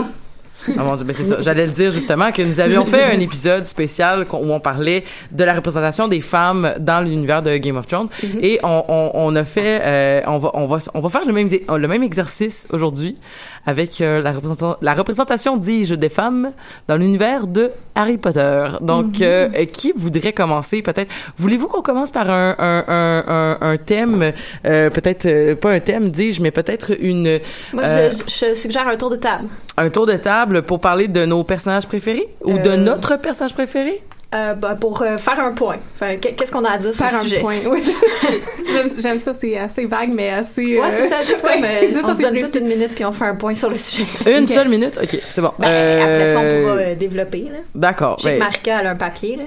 [0.78, 1.36] Ah mon dieu, ben c'est ça.
[1.40, 5.44] J'allais le dire justement que nous avions fait un épisode spécial où on parlait de
[5.44, 8.08] la représentation des femmes dans l'univers de Game of Thrones
[8.40, 11.32] et on, on, on a fait, euh, on va, on va, on va faire le
[11.34, 13.18] même, le même exercice aujourd'hui
[13.66, 16.52] avec euh, la, représentation, la représentation, dis-je, des femmes
[16.88, 18.66] dans l'univers de Harry Potter.
[18.80, 21.12] Donc, euh, euh, qui voudrait commencer peut-être?
[21.36, 24.32] Voulez-vous qu'on commence par un un un, un, thème,
[24.66, 27.40] euh, peut-être euh, pas un thème, dis-je, mais peut-être une
[27.72, 29.44] Moi, euh, je, je suggère un tour de table.
[29.76, 34.02] un tour de table pour parler de nos personnages préférés ou de notre personnage préféré?
[34.34, 35.76] Euh, bah, pour euh, faire un point.
[35.94, 37.40] Enfin, qu'est-ce qu'on a à dire sur Faire le un sujet?
[37.40, 37.58] point.
[37.66, 37.80] Oui.
[38.72, 40.80] j'aime, j'aime ça, c'est assez vague, mais assez.
[40.80, 42.44] Ouais, c'est ça, juste comme, euh, juste on se donne précis.
[42.50, 44.04] toute une minute puis on fait un point sur le sujet.
[44.38, 44.98] Une seule minute?
[45.00, 45.52] Ok, c'est bon.
[45.58, 47.58] Ben, après ça, on Euh, pourra euh, développer, là.
[47.74, 48.16] D'accord.
[48.18, 49.44] Je sais ben, elle a un papier, là.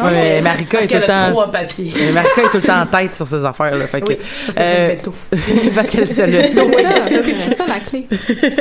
[0.00, 1.32] Ouais, mais Marika est tout le temps.
[2.12, 3.86] Marika est tout le temps en tête sur ces affaires là.
[3.86, 4.18] Fait que, Oui.
[4.46, 5.14] Parce que c'est Euh, le veto.
[5.74, 7.22] parce qu'elle c'est le Oui, c'est ça.
[7.48, 8.06] C'est ça la clé.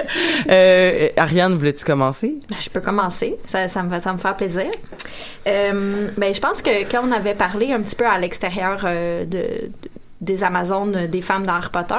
[0.50, 2.34] euh, Ariane, voulais-tu commencer?
[2.50, 3.36] Ben, je peux commencer.
[3.46, 4.66] Ça, ça, me, va- ça me faire plaisir.
[5.48, 9.26] Euh, ben, je pense que quand on avait parlé un petit peu à l'extérieur euh,
[9.26, 9.72] de, de-
[10.22, 11.96] des Amazones, euh, des femmes dans Harry Potter,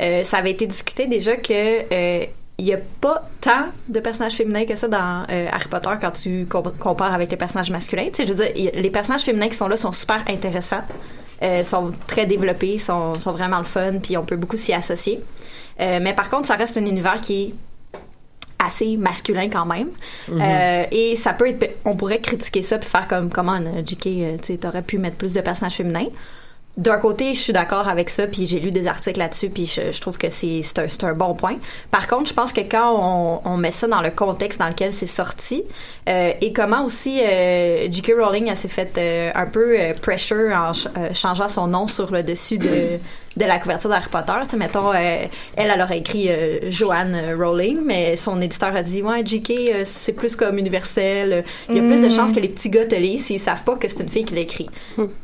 [0.00, 1.52] euh, ça avait été discuté déjà que
[1.92, 2.26] euh,
[2.58, 6.10] il n'y a pas tant de personnages féminins que ça dans euh, Harry Potter quand
[6.12, 8.06] tu com- compares avec les personnages masculins.
[8.12, 10.82] Tu sais, je veux dire, a- les personnages féminins qui sont là sont super intéressants,
[11.42, 15.20] euh, sont très développés, sont, sont vraiment le fun, puis on peut beaucoup s'y associer.
[15.80, 17.54] Euh, mais par contre, ça reste un univers qui est
[18.64, 19.88] assez masculin quand même.
[20.30, 24.20] Euh, et ça peut être, on pourrait critiquer ça puis faire comme comment JK, tu
[24.44, 26.06] sais, t'aurais pu mettre plus de personnages féminins.
[26.78, 29.92] D'un côté, je suis d'accord avec ça, puis j'ai lu des articles là-dessus, puis je,
[29.92, 31.56] je trouve que c'est un, un bon point.
[31.90, 34.90] Par contre, je pense que quand on, on met ça dans le contexte dans lequel
[34.90, 35.62] c'est sorti,
[36.08, 38.14] euh, et comment aussi euh, J.K.
[38.18, 42.22] Rowling s'est fait euh, un peu euh, pressure en euh, changeant son nom sur le
[42.22, 42.98] dessus de,
[43.36, 44.32] de la couverture d'Harry Potter.
[44.42, 48.82] Tu sais, mettons, euh, elle, elle aurait écrit euh, Joanne Rowling, mais son éditeur a
[48.82, 51.44] dit, ouais, J.K., euh, c'est plus comme universel.
[51.68, 53.76] Il y a plus de chances que les petits gars te lisent s'ils savent pas
[53.76, 54.68] que c'est une fille qui l'a écrit.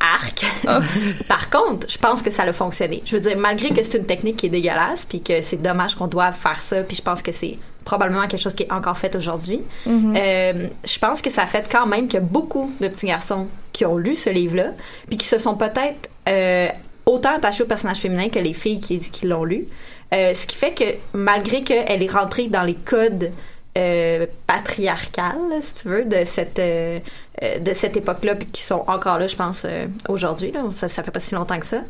[0.00, 0.44] Arc!
[1.28, 3.02] Par contre, je pense que ça a fonctionné.
[3.04, 5.94] Je veux dire, malgré que c'est une technique qui est dégueulasse, puis que c'est dommage
[5.94, 8.98] qu'on doive faire ça, puis je pense que c'est probablement quelque chose qui est encore
[8.98, 9.62] fait aujourd'hui.
[9.86, 13.46] Euh, je pense que ça fait quand même qu'il y a beaucoup de petits garçons
[13.72, 14.72] qui ont lu ce livre-là,
[15.08, 16.68] puis qui se sont peut-être euh,
[17.08, 19.66] autant attachés au personnage féminin que les filles qui, l'ont lu.
[20.14, 23.32] Euh, ce qui fait que malgré qu'elle est rentrée dans les codes
[23.76, 26.98] euh, patriarcales, si tu veux, de cette euh,
[27.42, 29.64] euh, cette époque-là, puis qui sont encore là, je pense,
[30.08, 30.52] aujourd'hui.
[30.72, 31.82] Ça, ça fait pas si longtemps que ça.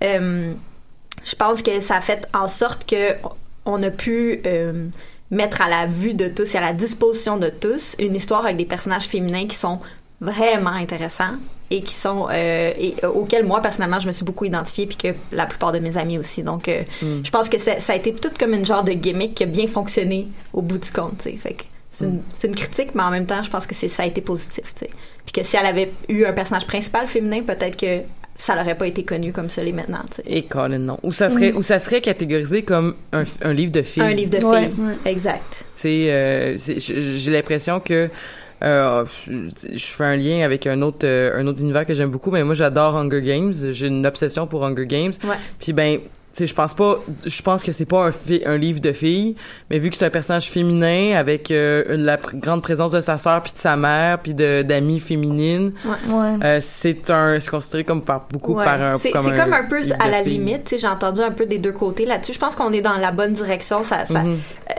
[0.00, 3.16] Je pense que ça a fait en sorte que
[3.66, 4.42] on a pu
[5.30, 8.56] mettre à la vue de tous et à la disposition de tous une histoire avec
[8.56, 9.80] des personnages féminins qui sont
[10.20, 11.34] vraiment intéressants
[11.70, 14.96] et qui sont euh, et euh, auxquels moi personnellement je me suis beaucoup identifiée puis
[14.96, 16.42] que la plupart de mes amis aussi.
[16.42, 19.34] Donc euh, je pense que ça, ça a été tout comme une genre de gimmick
[19.34, 21.36] qui a bien fonctionné au bout du compte tu sais.
[21.36, 24.06] Fait que c'est une, critique mais en même temps je pense que c'est ça a
[24.06, 24.90] été positif tu sais.
[25.24, 28.02] Puis que si elle avait eu un personnage principal féminin peut-être que
[28.36, 30.22] ça n'aurait pas été connu comme ça l'est maintenant tu sais.
[30.26, 30.98] Et Colin, non.
[31.04, 34.02] Ou ça serait, ou ça serait catégorisé comme un, un livre de filles.
[34.02, 35.10] un livre de filles Ouais.
[35.12, 35.64] exact.
[35.76, 38.10] Tu sais, euh, c'est- j'ai j'ai l'impression que
[38.64, 42.30] euh, je fais un lien avec un autre euh, un autre univers que j'aime beaucoup,
[42.30, 43.52] mais moi j'adore Hunger Games.
[43.70, 45.12] J'ai une obsession pour Hunger Games.
[45.24, 45.36] Ouais.
[45.60, 48.10] Puis ben, tu sais, je pense pas, je pense que c'est pas
[48.46, 49.36] un, livre de filles,
[49.70, 53.00] mais vu que c'est un personnage féminin avec euh, une- la pr- grande présence de
[53.00, 55.94] sa sœur puis de sa mère puis de d'amies féminines, Ouais.
[56.42, 58.64] euh, c'est un, c'est considéré comme par beaucoup Ouais.
[58.64, 60.32] par un, c'est c'est comme un peu à la filles.
[60.38, 62.32] limite, tu sais, j'ai entendu un peu des deux côtés là-dessus.
[62.32, 63.84] Je pense qu'on est dans la bonne direction.
[63.84, 64.32] Ça, ça, Mhm.
[64.70, 64.72] euh,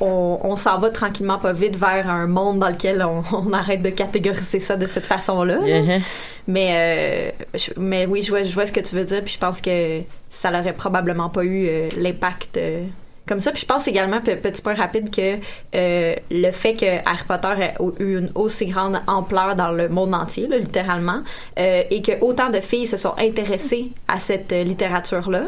[0.00, 3.90] on, s'en va tranquillement pas vite vers un monde dans lequel on, on arrête de
[3.90, 5.56] catégoriser ça de cette façon-là.
[5.60, 5.66] là.
[5.66, 5.98] Yeah.
[6.48, 9.22] Mais, euh, je- mais oui, je vois, je vois ce que tu veux dire.
[9.22, 12.84] Puis je pense que ça n'aurait probablement pas eu euh, l'impact euh,
[13.28, 13.52] comme ça.
[13.52, 15.36] Puis je pense également, pe- petit point rapide, que
[15.72, 20.14] le fait que Harry Potter ait au- eu une aussi grande ampleur dans le monde
[20.14, 21.22] entier, là, littéralement,
[21.56, 25.42] et que autant de filles se sont intéressées à cette littérature-là,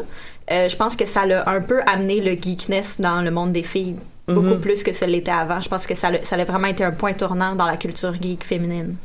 [0.49, 3.95] je pense que ça l'a un peu amené le geekness dans le monde des filles.
[4.27, 4.59] Beaucoup Mhm.
[4.59, 5.61] plus que ça l'était avant.
[5.61, 8.13] Je pense que ça, l'a- ça a vraiment été un point tournant dans la culture
[8.19, 8.95] geek féminine.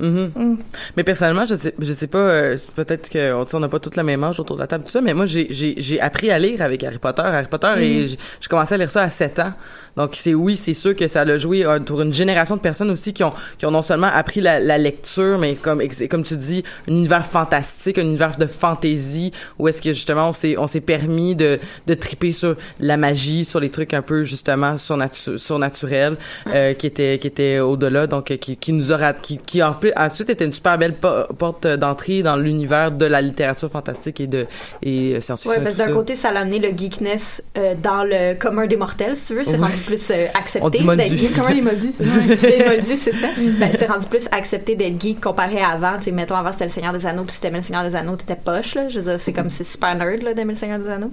[0.00, 0.32] Mhm.
[0.34, 0.56] Mm.
[0.96, 3.94] Mais personnellement, je sais, je sais pas, euh, c'est peut-être que on n'a pas toute
[3.94, 6.32] la même âge autour de la table, tout ça, mais moi, j'ai, j'ai, j'ai appris
[6.32, 7.22] à lire avec Harry Potter.
[7.22, 9.52] Harry Potter, et j'ai j'ai commencé à lire ça à 7 ans.
[9.96, 12.90] Donc, c'est oui, c'est sûr que ça l'a joué euh, pour une génération de personnes
[12.90, 16.36] aussi qui ont, qui ont non seulement appris la, la lecture, mais comme, comme tu
[16.36, 20.66] dis, un univers fantastique, un univers de fantaisie, où est-ce que justement on s'est, on
[20.66, 25.38] s'est permis de, de triper sur la magie, sur les trucs un peu justement surnatu-
[25.38, 26.16] surnaturels,
[26.48, 29.74] euh, qui étaient, qui étaient au-delà, donc euh, qui, qui nous aura, qui, qui en
[29.74, 34.20] plus, ensuite était une super belle po- porte d'entrée dans l'univers de la littérature fantastique
[34.20, 34.46] et de
[34.82, 35.62] et euh, science-fiction.
[35.62, 38.76] parce et que d'un côté, ça l'a amené le geekness euh, dans le commun des
[38.76, 39.44] mortels, si tu veux.
[39.44, 39.58] C'est Ouais.
[39.58, 41.34] rendu plus euh, accepté d'être geek.
[41.34, 43.28] Comment les moldus, c'est Les moldus, c'est ça.
[43.36, 45.98] Ben, c'est rendu plus accepté d'être geek comparé à avant.
[46.00, 48.16] Tu mettons, avant, c'était le Seigneur des Anneaux, puis si t'aimais le Seigneur des Anneaux,
[48.16, 48.88] t'étais poche, là.
[48.88, 51.12] Je veux dire, c'est comme, c'est super nerd, là, d'aimer le Seigneur des Anneaux.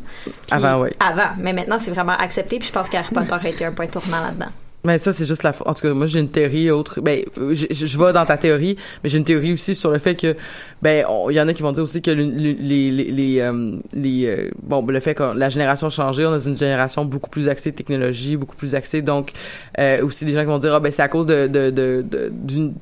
[0.49, 0.91] Avant, ouais.
[0.99, 1.29] Avant.
[1.37, 4.21] Mais maintenant, c'est vraiment accepté, puis je pense qu'Harry Potter a été un point tournant
[4.21, 4.51] là-dedans.
[4.83, 5.51] Mais ça, c'est juste la.
[5.65, 7.01] En tout cas, moi, j'ai une théorie autre.
[7.01, 10.15] Ben, je, je, vais dans ta théorie, mais j'ai une théorie aussi sur le fait
[10.15, 10.35] que,
[10.81, 13.11] ben, on- il y en a qui vont dire aussi que le- le- les les
[13.11, 16.45] les, euh, les, euh, bon, ben, le fait que la génération a changé, on est
[16.47, 19.33] une génération beaucoup plus axée technologie, beaucoup plus axée, donc
[19.77, 22.03] euh, aussi des gens qui vont dire ah ben c'est à cause de de de
[22.09, 22.73] de- d'une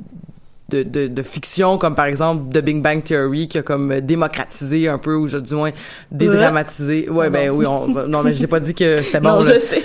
[0.69, 4.87] de, de, de fiction comme par exemple The Big Bang Theory qui a comme démocratisé
[4.87, 5.71] un peu ou je- du moins
[6.11, 9.57] dédramatisé ouais ben oui on, non mais j'ai pas dit que c'était bon non, je
[9.59, 9.81] sais.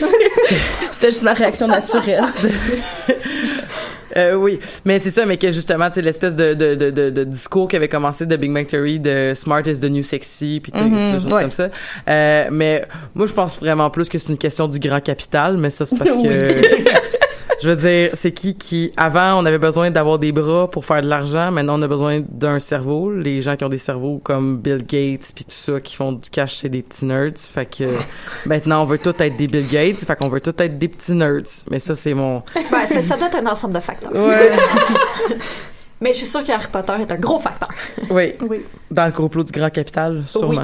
[0.92, 2.24] C'était juste ma réaction naturelle.
[4.16, 7.10] Euh, oui, mais c'est ça, mais que justement, tu sais, l'espèce de, de, de, de,
[7.10, 10.60] de discours qui avait commencé de Big Bang Theory, de Smart is the new sexy,
[10.62, 11.42] puis tout- toutes ces choses ouais.
[11.42, 11.68] comme ça.
[12.08, 12.84] Euh, mais
[13.16, 15.96] moi, je pense vraiment plus que c'est une question du grand capital, mais ça, c'est
[15.98, 17.13] parce que...
[17.64, 21.00] Je veux dire, c'est qui qui avant on avait besoin d'avoir des bras pour faire
[21.00, 23.10] de l'argent, maintenant on a besoin d'un cerveau.
[23.10, 26.28] Les gens qui ont des cerveaux comme Bill Gates puis tout ça qui font du
[26.28, 27.38] cash c'est des petits nerds.
[27.38, 27.84] Fait que
[28.44, 31.14] maintenant on veut tous être des Bill Gates, fait qu'on veut tous être des petits
[31.14, 31.64] nerds.
[31.70, 34.12] Mais ça c'est mon Ben, ça, ça doit être un ensemble de facteurs.
[34.14, 34.52] ouais.
[36.04, 37.70] Mais je suis sûre que Harry Potter est un gros facteur.
[38.10, 38.34] Oui.
[38.48, 38.60] Oui.
[38.90, 40.62] Dans le complot du grand capital, sûrement.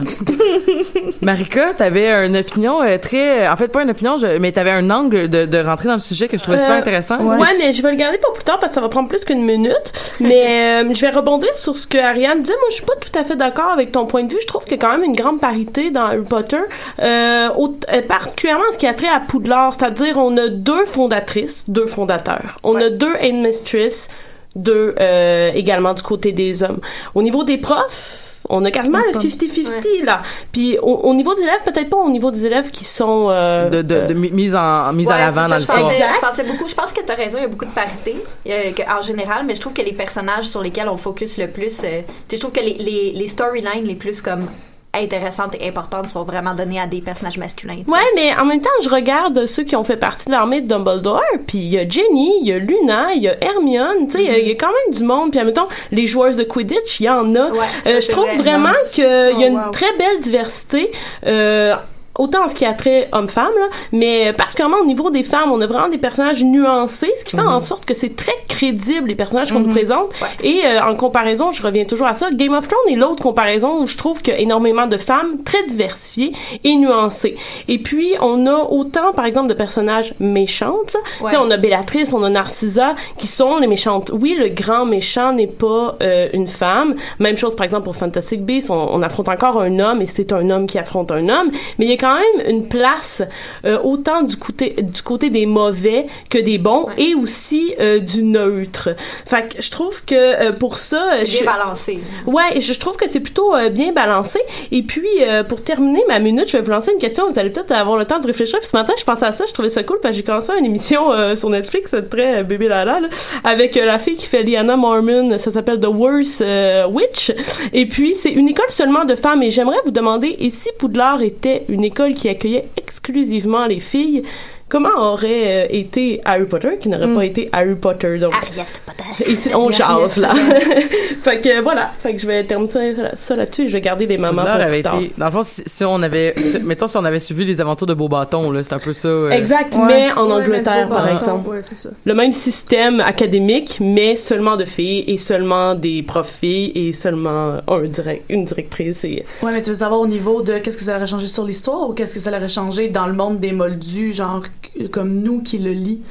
[1.20, 4.88] Marika, t'avais une opinion euh, très, en fait pas une opinion, je- mais t'avais un
[4.90, 7.18] angle de, de rentrer dans le sujet que je trouvais super Euh, intéressant.
[7.24, 9.24] Ouais, mais je vais le garder pour plus tard parce que ça va prendre plus
[9.24, 9.92] qu'une minute.
[10.20, 12.55] Mais euh, je vais rebondir sur ce que Ariane disait.
[12.55, 14.38] Moi, je suis pas tout à fait d'accord avec ton point de vue.
[14.40, 16.59] Je trouve qu'il y a quand même une grande parité dans Harry Potter,
[17.03, 19.74] euh, au- euh, particulièrement en ce qui a trait à Poudlard.
[19.79, 22.59] C'est-à-dire, on a deux fondatrices, deux fondateurs.
[22.62, 24.09] On a deux headmistress,
[24.56, 26.80] deux euh, également du côté des hommes.
[27.14, 28.16] Au niveau des profs,
[28.48, 30.22] on a quasiment le 50-50 là.
[30.50, 33.68] Puis au, au niveau des élèves, peut-être pas au niveau des élèves qui sont euh,
[33.68, 35.90] de, de, de mi- mise en mise à Ouais, l'avant c'est dans l'histoire.
[35.92, 36.66] je pensais beaucoup.
[36.66, 38.16] Je pense que tu as raison, il y a beaucoup de parité
[38.48, 41.48] euh, que- en général, mais je trouve que les personnages sur lesquels on focus le
[41.48, 44.46] plus, euh, tu sais, je trouve que les, les, les storylines les plus comme
[44.92, 47.76] intéressantes et importantes sont vraiment données à des personnages masculins.
[47.87, 50.66] Ouais, mais en même temps, je regarde ceux qui ont fait partie de l'armée de
[50.66, 54.14] Dumbledore, puis il y a Jenny, il y a Luna, il y a Hermione, tu
[54.14, 55.68] sais, il y a- il y, a quand même du monde, puis en même temps,
[55.92, 57.50] les joueurs de Quidditch, il y en a.
[57.50, 58.37] Ouais, Euh, je trouve vrai.
[58.38, 59.70] vraiment qu'il y a Oh, une wow.
[59.70, 60.90] très belle diversité.
[61.26, 61.76] Euh,
[62.18, 65.60] autant en ce qui a trait homme-femme, là, mais particulièrement au niveau des femmes, on
[65.60, 69.14] a vraiment des personnages nuancés, ce qui fait en sorte que c'est très crédible, les
[69.14, 70.12] personnages qu'on nous présente.
[70.42, 73.82] Et euh, en comparaison, je reviens toujours à ça, Game of Thrones est l'autre comparaison
[73.82, 76.32] où je trouve qu'il y a énormément de femmes très diversifiées
[76.64, 77.36] et nuancées.
[77.68, 80.96] Et puis, on a autant, par exemple, de personnages méchantes.
[81.20, 81.30] Ouais.
[81.30, 84.10] Tu sais, On a Bellatrice, on a Narcissa, qui sont les méchantes.
[84.12, 86.96] Oui, le grand méchant n'est pas euh, une femme.
[87.18, 90.32] Même chose, par exemple, pour Fantastic Beasts, on, on affronte encore un homme et c'est
[90.32, 91.50] un homme qui affronte un homme.
[91.78, 93.22] Mais il y a quand même une place
[93.64, 96.94] euh, autant du côté du côté des mauvais que des bons Ouais.
[96.98, 98.90] et aussi euh, du neutre.
[99.26, 101.98] Fait que je trouve que euh, pour ça, C'est je- balancé.
[102.26, 104.38] Ouais, je je trouve que c'est plutôt bien balancé.
[104.72, 105.06] Et puis,
[105.48, 107.28] pour terminer ma minute, je vais vous lancer une question.
[107.28, 108.58] Vous allez peut-être avoir le temps de réfléchir.
[108.60, 110.52] Puis ce matin, je pensais à ça, je trouvais ça cool parce que j'ai commencé
[110.58, 113.08] une émission sur Netflix, euh, très bébé lala, là,
[113.44, 115.36] avec la fille qui fait Liana Mormon.
[115.36, 116.42] Ça s'appelle The Worst
[116.90, 117.32] Witch.
[117.74, 119.42] Et puis, c'est une école seulement de femmes.
[119.42, 124.22] Et j'aimerais vous demander, et si Poudlard était une école qui accueillait exclusivement les filles,
[124.70, 128.18] comment aurait euh, été Harry Potter, qui n'aurait pas été Harry Potter?
[128.18, 129.50] Donc, Ariette Potter.
[129.54, 130.30] on jase là.
[131.22, 133.68] fait que voilà, fait que je vais terminer ça, là-dessus.
[133.68, 135.00] Je vais garder des mamans pour avait plus tard.
[135.00, 137.61] été, dans le fond, si, si on avait, si- mettons si on avait suivi les
[137.61, 139.09] aventures de Beaubaton, là, c'est un peu ça.
[139.09, 139.80] euh, Exact, Ouais.
[139.87, 141.48] mais en Ouais, Angleterre par bon, exemple.
[141.50, 141.90] Ouais, c'est ça.
[142.04, 147.59] Le même système académique, mais seulement de filles et seulement des profs filles et seulement
[147.66, 150.85] un direct, une directrice et Ouais, mais tu veux savoir au niveau de qu'est-ce que
[150.85, 153.52] ça aurait changé sur l'histoire ou qu'est-ce que ça aurait changé dans le monde des
[153.52, 154.42] moldus, genre
[154.90, 156.02] comme nous qui le lit?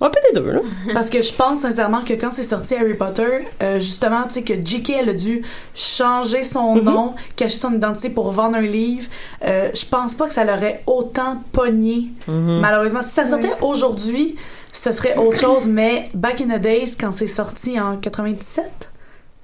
[0.00, 0.60] un peu des deux là.
[0.92, 4.42] Parce que je pense sincèrement que quand c'est sorti Harry Potter, euh, justement, tu sais,
[4.42, 4.90] que J.K.
[4.90, 5.42] elle a dû
[5.74, 9.08] changer son nom, cacher son identité pour vendre un livre.
[9.44, 12.08] Euh, je pense pas que ça l'aurait autant pogné.
[12.28, 12.60] mhm.
[12.60, 14.36] Malheureusement, si ça sortait aujourd'hui,
[14.72, 18.90] ce serait autre chose, mais back in the days, quand c'est sorti en 97,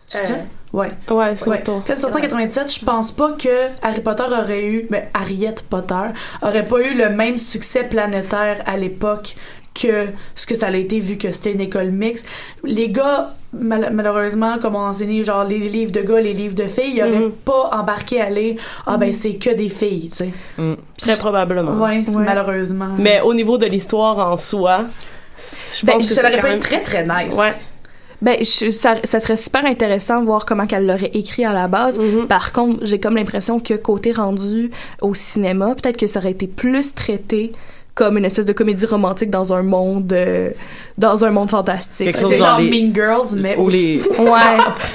[0.06, 0.34] c'est ça?
[0.34, 0.36] Euh,
[0.72, 0.88] Ouais.
[1.10, 1.58] Ouais, c'est Ouais.
[1.58, 1.82] le tour.
[1.86, 5.54] Quand c'est sorti en 97, je pense pas que Harry Potter aurait eu, ben, Harriet
[5.68, 5.94] Potter
[6.42, 9.34] aurait pas eu le même succès planétaire à l'époque
[9.74, 12.26] que ce que ça a été vu que c'était une école mixte.
[12.62, 16.66] Les gars, mal- malheureusement, comme on enseignait genre les livres de gars, les livres de
[16.66, 17.32] filles, ils auraient Mhm.
[17.32, 18.56] pas embarqué à lire
[18.86, 20.30] ah ben c'est que des filles, tu sais.
[20.58, 20.74] Mm.
[20.98, 21.72] Très probablement.
[21.82, 22.24] Ouais, Ouais.
[22.24, 22.90] malheureusement.
[22.98, 24.76] Mais au niveau de l'histoire en soi,
[25.38, 27.34] je ben, pense que ça aurait pas même été très très nice.
[27.34, 27.52] Ouais.
[28.22, 31.68] Ben, je- ça, ça serait super intéressant de voir comment qu'elle l'aurait écrit à la
[31.68, 31.98] base.
[31.98, 32.26] Mm-hmm.
[32.28, 36.46] Par contre, j'ai comme l'impression que côté rendu au cinéma, peut-être que ça aurait été
[36.46, 37.52] plus traité
[37.94, 40.50] comme une espèce de comédie romantique dans un monde euh,
[40.96, 42.06] dans un monde fantastique.
[42.06, 44.28] Quelque C'est chose genre genre les- Mean Girls, mais ou les Ouais,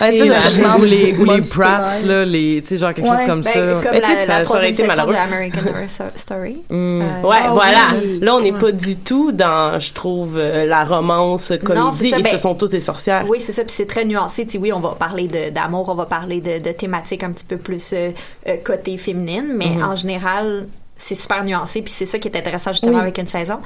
[0.02, 3.18] un espèce de ou les ou les brats là les tu sais genre quelque Ouais.
[3.18, 5.16] chose comme Ben, ça comme Mais tu sais, la, la aurait troisième de.
[5.16, 6.62] American Horror Story.
[6.70, 7.02] Mm.
[7.02, 7.80] Euh, Ouais, voilà.
[8.02, 8.20] oui.
[8.22, 12.20] Là, on n'est pas du tout dans, je trouve, euh, la romance comédie c'est ça,
[12.20, 13.26] et ben, ce sont tous des sorcières.
[13.28, 14.46] Oui, c'est ça, puis c'est très nuancé.
[14.46, 17.46] Tu sais, oui, on va parler d'amour, on va parler de, de thématiques un petit
[17.46, 18.10] peu plus euh,
[18.48, 19.84] euh, côté féminine, mais Mm-hmm.
[19.84, 20.66] en général,
[20.98, 23.02] c'est super nuancé, puis c'est ça qui est intéressant justement Oui.
[23.02, 23.60] avec une saison.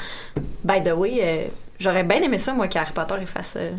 [0.64, 1.46] By the way, euh,
[1.80, 3.72] j'aurais bien aimé ça, moi, qu'Harry Potter il fasse euh,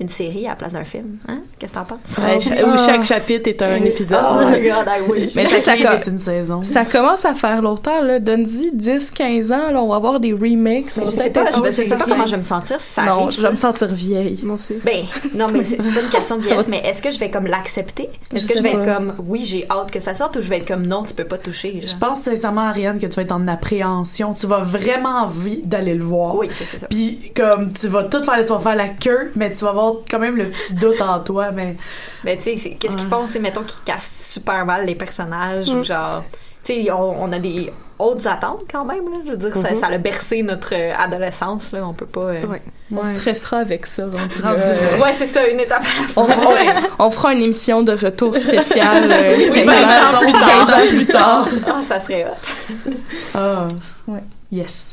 [0.00, 1.18] une série à la place d'un film.
[1.28, 1.40] Hein?
[1.58, 1.98] Qu'est-ce que t'en penses?
[2.18, 4.22] Ouais, cha- Où chaque chapitre est un épisode.
[4.24, 5.34] Oh my god, I wish.
[5.36, 6.62] Mais ça, ça ça, est une saison.
[6.62, 8.18] ça commence à faire longtemps, là.
[8.18, 10.86] Donne-y 10, 15 ans, là, on va avoir des remakes.
[10.96, 13.12] Mais je sais pas, je, sais pas comment je vais me sentir si ça Non,
[13.24, 13.30] arrive.
[13.32, 13.50] je vais ça.
[13.52, 14.40] me sentir vieille.
[14.42, 14.74] Moi aussi.
[14.84, 17.30] Ben, non, mais c'est c'est pas une question de vieillesse, mais est-ce que je vais
[17.30, 18.08] comme l'accepter?
[18.34, 20.48] Est-ce Je que je vais être comme, oui, j'ai hâte que ça sorte, ou je
[20.48, 21.82] vais être comme, non, tu peux pas toucher?
[21.86, 24.32] Je pense sincèrement, Ariane, que tu vas être en appréhension.
[24.34, 26.36] Tu vas vraiment envie d'aller le voir.
[26.36, 26.86] Oui, c'est c'est ça.
[26.88, 30.04] Puis comme tu vas tout faire, tu vas faire la queue, mais tu vas avoir
[30.10, 31.50] quand même le petit doute en toi.
[31.50, 31.76] Mais
[32.24, 33.26] Ben, tu sais, qu'est-ce qu'ils font?
[33.26, 35.78] C'est, mettons, qu'ils cassent super mal les personnages, Mm.
[35.78, 36.24] ou genre,
[36.64, 39.18] tu sais, on, on a des hautes attentes quand même, là.
[39.26, 41.86] Je veux dire, ça, ça a bercé notre euh, adolescence, là.
[41.86, 42.20] On peut pas.
[42.20, 42.62] euh, Ouais.
[42.92, 44.04] On stressera avec ça.
[44.06, 44.72] rendu Rendu là.
[44.98, 45.04] là.
[45.04, 46.26] Ouais, c'est ça, une étape à la fois.
[46.26, 50.32] On, on, on fera une émission de retour spécial euh, Oui, 15 ben, ans plus
[50.32, 50.66] tard.
[50.66, 51.48] 15 ans plus tard.
[51.68, 52.90] Ah, ça serait hot.
[53.34, 53.68] ah,
[54.08, 54.20] Ouais.
[54.50, 54.88] yes.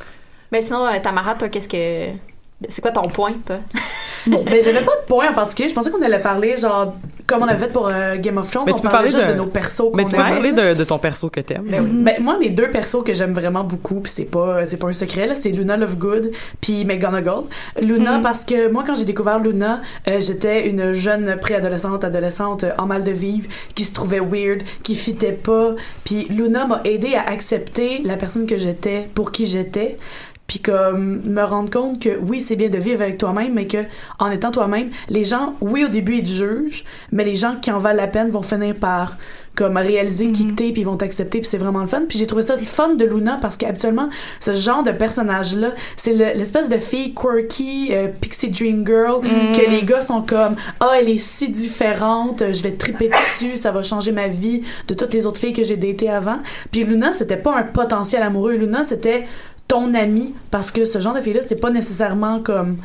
[0.52, 2.10] Ben, sinon, euh, Tamara, toi, qu'est-ce que.
[2.70, 3.58] C'est quoi ton point, toi?
[4.26, 5.70] Bon, mais j'avais pas de point en particulier.
[5.70, 6.94] Je pensais qu'on allait parler genre
[7.28, 8.66] comme on avait fait pour euh, Game of Thrones.
[8.66, 9.92] Mais on tu peux parlait parler juste de- de nos persos.
[9.94, 11.90] mais tu peux parler de, de ton perso que t'aimes Ben oui.
[12.04, 14.94] Ben, moi, mes deux persos que j'aime vraiment beaucoup, puis c'est pas, c'est pas un
[14.94, 17.44] secret, là, c'est Luna Lovegood puis McGonagall.
[17.82, 22.72] Luna, parce que moi, quand j'ai découvert Luna, euh, j'étais une jeune préadolescente, adolescente euh,
[22.78, 25.72] en mal de vivre, qui se trouvait weird, qui fitait pas.
[26.04, 29.96] Puis Luna m'a aidé à accepter la personne que j'étais, pour qui j'étais.
[30.48, 33.84] Puis comme me rendre compte que oui, c'est bien de vivre avec toi-même, mais que
[34.20, 37.70] en étant toi-même, les gens, oui, au début, ils te jugent, mais les gens qui
[37.70, 39.18] en valent la peine vont finir par
[39.56, 42.04] comme réaliser qui que t'es puis ils vont t'accepter puis c'est vraiment le fun.
[42.08, 44.08] Puis j'ai trouvé ça le fun de Luna parce qu'habituellement
[44.40, 49.20] ce genre de personnage là c'est le- l'espèce de fille quirky euh, pixie dream girl
[49.56, 53.72] que les gars sont comme ah elle est si différente je vais triper dessus ça
[53.72, 56.38] va changer ma vie de toutes les autres filles que j'ai datées avant
[56.72, 58.54] puis Luna c'était pas un potentiel amoureux.
[58.58, 59.26] Luna c'était
[59.68, 62.78] ton ami parce que ce genre de fille là c'est pas nécessairement comme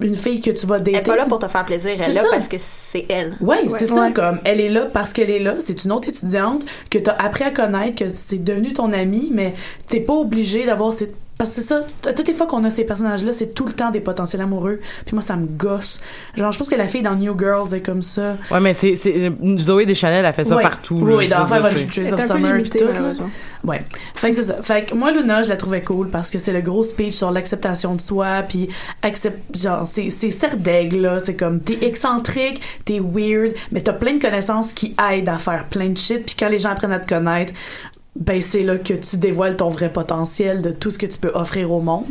[0.00, 2.10] une fille que tu vas dater Elle est pas là pour te faire plaisir, elle
[2.10, 2.28] est là ça.
[2.30, 3.36] parce que c'est elle.
[3.40, 4.12] oui, c'est ça, Ouais.
[4.12, 5.54] comme elle est là parce qu'elle est là.
[5.58, 9.54] C'est une autre étudiante que t'as appris à connaître, que c'est devenu ton amie, mais
[9.88, 11.12] t'es pas obligé d'avoir ces.
[11.36, 11.80] Parce que c'est ça,
[12.14, 14.80] toutes les fois qu'on a ces personnages-là, c'est tout le temps des potentiels amoureux.
[15.04, 16.00] Puis moi, ça me gosse.
[16.36, 18.36] Genre, je pense que la fille dans New Girls est comme ça.
[18.50, 20.62] ouais mais c'est c'est Zoé Deschanel a fait ça Ouais.
[20.62, 23.24] partout Oui, dans C'est of Summer limité, tout.
[23.64, 23.80] Ouais.
[24.14, 24.62] Fait que c'est ça.
[24.62, 27.30] Fait que moi, Luna, je la trouvais cool parce que c'est le gros speech sur
[27.30, 28.68] l'acceptation de soi, puis
[29.02, 31.18] accept, genre, c'est, c'est serre d'aigle, là.
[31.24, 35.64] C'est comme, t'es excentrique, t'es weird, mais t'as plein de connaissances qui aident à faire
[35.70, 37.52] plein de shit, puis quand les gens apprennent à te connaître,
[38.16, 41.32] ben c'est là que tu dévoiles ton vrai potentiel de tout ce que tu peux
[41.34, 42.06] offrir au monde.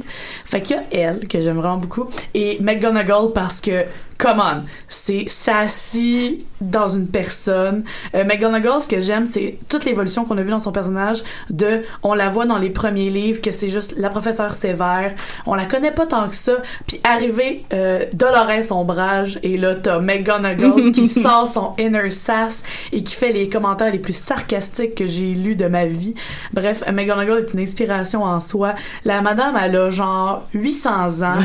[0.45, 3.83] Fait qu'il y a elle, que j'aime vraiment beaucoup, et McGonagall parce que,
[4.23, 7.83] come on, c'est sassy dans une personne.
[8.15, 11.81] Euh, McGonagall, ce que j'aime, c'est toute l'évolution qu'on a vue dans son personnage, de,
[12.03, 15.11] on la voit dans les premiers livres, que c'est juste la professeure sévère,
[15.45, 16.53] on la connaît pas tant que ça,
[16.87, 23.03] puis arrivé euh, Dolores Ombrage, et là, t'as McGonagall qui sort son inner sass et
[23.03, 26.15] qui fait les commentaires les plus sarcastiques que j'ai lus de ma vie.
[26.53, 28.73] Bref, McGonagall est une inspiration en soi.
[29.03, 31.35] La madame, elle a genre 800 ans.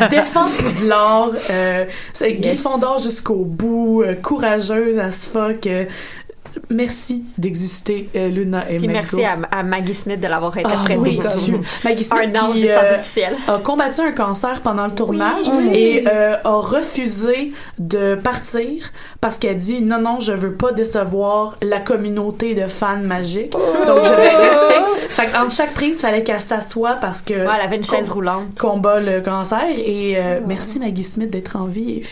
[0.00, 1.30] Elle défend Poudlard.
[1.50, 1.84] Euh,
[2.24, 4.02] c'est Gryffondor jusqu'au bout.
[4.02, 5.68] euh, courageuse as fuck.
[6.70, 9.16] Merci d'exister, euh, Luna et Puis Margot.
[9.16, 11.62] merci à, à Maggie Smith de l'avoir Ah interprété oui, comme.
[11.84, 13.36] Maggie Smith un ange qui, descendu euh, du ciel.
[13.48, 15.70] a combattu un cancer pendant le tournage oui.
[15.74, 18.90] et euh, a refusé de partir
[19.20, 24.04] parce qu'elle dit non non je veux pas décevoir la communauté de fans magiques donc
[24.04, 24.74] je vais rester
[25.08, 28.58] fait qu'entre chaque prise fallait qu'elle s'assoie parce que Ouais, elle avait une chaise roulante.
[28.58, 32.02] combat le cancer et euh, merci Maggie Smith d'être en vie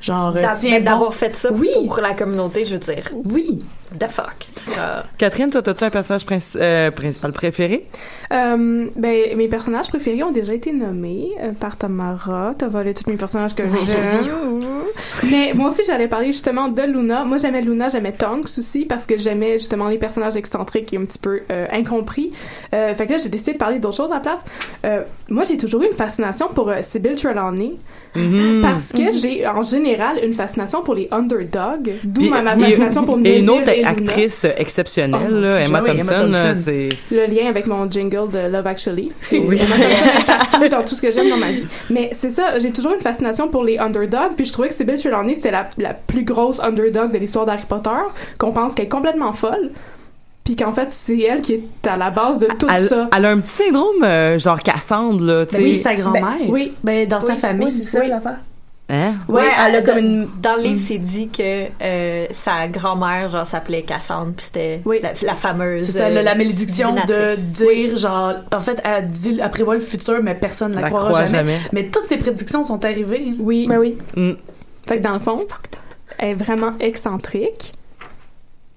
[0.00, 1.10] genre D'avoir bon.
[1.10, 1.70] fait ça Oui.
[1.86, 3.04] pour la communauté, je veux dire.
[3.24, 3.58] oui
[3.98, 4.46] The fuck.
[4.78, 7.86] Euh, Catherine, toi, as-tu un personnage princi- euh, principal préféré?
[8.32, 12.52] Euh, ben, mes personnages préférés ont déjà été nommés euh, par Tamara.
[12.58, 14.70] T'as volé tous mes personnages que j'aime.
[15.30, 17.24] Mais moi aussi, j'allais parler justement de Luna.
[17.24, 21.04] Moi, j'aimais Luna, j'aimais Tonks aussi parce que j'aimais justement les personnages excentriques et un
[21.04, 22.32] petit peu euh, incompris.
[22.74, 24.44] Euh, fait que là, j'ai décidé de parler d'autres choses à la place.
[24.84, 27.72] Euh, moi, j'ai toujours eu une fascination pour euh, Sybil Trelawney
[28.16, 28.62] Mhm.
[28.62, 33.04] parce que j'ai en général une fascination pour les underdogs, d'où ma, ma et- fascination
[33.04, 36.88] pour Et Neville une autre et actrice exceptionnelle, Oh, là, Emma oui, Emma Thompson, c'est...
[37.10, 39.10] le lien avec mon jingle de Love Actually.
[39.22, 39.58] C'est Oui.
[40.70, 41.66] dans tout ce que j'aime dans ma vie.
[41.90, 44.96] Mais c'est ça, j'ai toujours une fascination pour les underdogs, puis je trouvais que Sybil
[44.98, 47.90] Trelawney, c'était la, la plus grosse underdog de l'histoire d'Harry Potter,
[48.38, 49.70] qu'on pense qu'elle est complètement folle,
[50.46, 53.10] puis qu'en fait, c'est elle qui est à la base de tout Elle, ça.
[53.14, 55.68] elle a un petit syndrome euh, genre Cassandre, là, tu Ben, sais.
[55.68, 56.22] oui, sa grand-mère.
[56.40, 56.72] Ben, oui.
[56.82, 57.66] Ben, dans sa famille.
[57.66, 58.36] oui, c'est ça, l'affaire.
[58.88, 59.14] Hein?
[59.28, 63.44] Ouais, elle a comme une- Dans le livre, c'est dit que euh, sa grand-mère, genre,
[63.44, 65.00] s'appelait Cassandre, puis c'était Oui.
[65.02, 65.84] la, la fameuse.
[65.86, 69.74] C'est ça, la, la euh, malédiction de dire, genre, en fait, elle dit, elle prévoit
[69.74, 71.54] le futur, mais personne ne la, La croira croit jamais.
[71.54, 71.58] jamais.
[71.72, 73.34] Mais toutes ces prédictions sont arrivées.
[73.40, 73.66] Oui.
[73.68, 73.98] Ben oui.
[74.16, 74.34] Mm.
[74.86, 75.44] Fait que dans le fond,
[76.18, 77.72] elle est vraiment excentrique,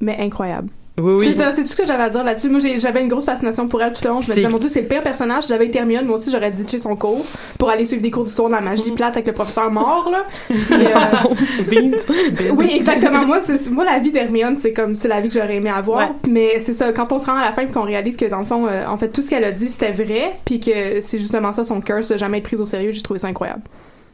[0.02, 0.70] mais incroyable.
[1.00, 1.26] Oui, oui.
[1.28, 2.50] C'est ça, c'est tout ce que j'avais à dire là-dessus.
[2.50, 4.22] Moi, j'avais une grosse fascination pour elle tout le long.
[4.22, 5.44] Je me disais, mon Dieu, c'est le pire personnage.
[5.44, 7.26] Si j'avais été Hermione, moi aussi, j'aurais ditché son cours
[7.58, 10.26] pour aller suivre des cours d'histoire de la magie plate avec le professeur mort, là.
[10.50, 13.26] Puis, euh, oui, exactement.
[13.26, 16.10] Moi, c'est, moi, la vie d'Hermione, c'est comme, c'est la vie que j'aurais aimé avoir.
[16.10, 16.16] Ouais.
[16.30, 18.40] Mais c'est ça, quand on se rend à la fin puis qu'on réalise que, dans
[18.40, 21.20] le fond, euh, en fait, tout ce qu'elle a dit, c'était vrai, puis que c'est
[21.20, 23.62] justement ça, son curse de jamais être prise au sérieux, j'ai trouvé ça incroyable.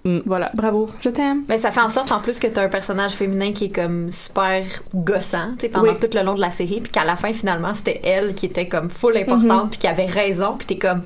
[0.06, 0.20] Mm.
[0.26, 1.44] Voilà, bravo, je t'aime.
[1.50, 4.12] Mais ça fait en sorte en plus que t'as un personnage féminin qui est comme
[4.12, 6.00] super gossant, tu sais, pendant Oui.
[6.00, 8.68] tout le long de la série, puis qu'à la fin finalement c'était elle qui était
[8.68, 11.02] comme full importante, puis qui avait raison, puis t'es comme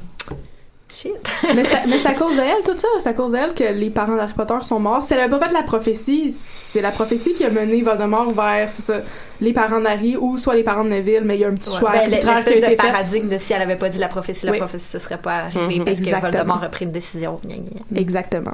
[0.91, 1.13] shit.
[1.55, 2.87] mais c'est à cause d'elle, tout ça.
[2.99, 5.03] C'est à cause d'elle que les parents d'Harry Potter sont morts.
[5.03, 6.31] C'est le pas fait de la prophétie.
[6.31, 8.95] C'est la prophétie qui a mené Voldemort vers, ça,
[9.41, 11.75] les parents d'Harry ou soit les parents de Neville, mais il y a un petit
[11.75, 12.91] choix Ben, arbitraire qui a l'espèce de été fait.
[12.91, 14.57] paradigme de si elle avait pas dit la prophétie, la Oui.
[14.57, 15.85] prophétie ce serait pas arrivé Mhm.
[15.85, 16.19] parce Exactement.
[16.31, 17.39] que Voldemort a pris une décision.
[17.95, 18.53] Exactement.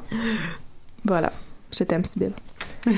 [1.04, 1.32] Voilà.
[1.76, 2.32] Je t'aime, Sibylle.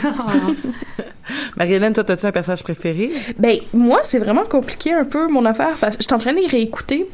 [1.57, 3.11] Marie-Hélène, toi, as-tu un personnage préféré?
[3.39, 6.33] Ben, moi, c'est vraiment compliqué un peu mon affaire parce que je suis en train
[6.35, 7.09] de les réécouter,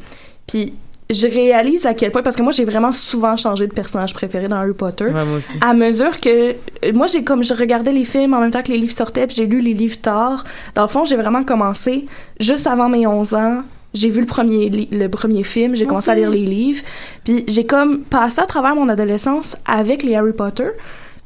[0.47, 0.73] puis
[1.09, 4.47] je réalise à quel point, parce que moi, j'ai vraiment souvent changé de personnage préféré
[4.47, 5.05] dans Harry Potter.
[5.05, 5.57] Ouais, moi aussi.
[5.61, 6.53] À mesure que euh,
[6.93, 9.35] moi j'ai comme je regardais les films en même temps que les livres sortaient puis
[9.35, 10.43] j'ai lu les livres tard.
[10.73, 12.05] Dans le fond, j'ai vraiment commencé
[12.39, 13.61] juste avant mes 11 ans.
[13.93, 16.83] J'ai vu le premier li- le premier film, j'ai commencé à lire les livres,
[17.23, 20.67] puis j'ai comme passé à travers mon adolescence avec les Harry Potter.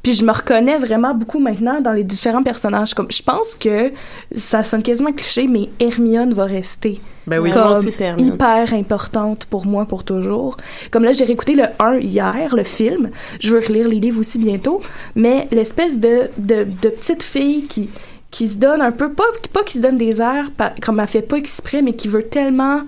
[0.10, 2.96] Puis je me reconnais vraiment beaucoup maintenant dans les différents personnages.
[2.96, 3.92] Comme je pense que
[4.36, 7.52] ça sonne quasiment cliché, mais Hermione va rester Ben oui.
[7.52, 7.92] Comme aussi,
[8.24, 10.58] hyper importante pour moi pour toujours.
[10.90, 13.12] Comme là, j'ai réécouté le 1 hier, le film.
[13.40, 14.82] Je veux relire les livres aussi bientôt.
[15.14, 17.92] Mais l'espèce de, de, de petite fille qui,
[18.32, 21.08] qui se donne un peu, pas, pas qui se donne des airs, pas- comme elle
[21.08, 22.82] fait pas exprès, mais qui veut tellement,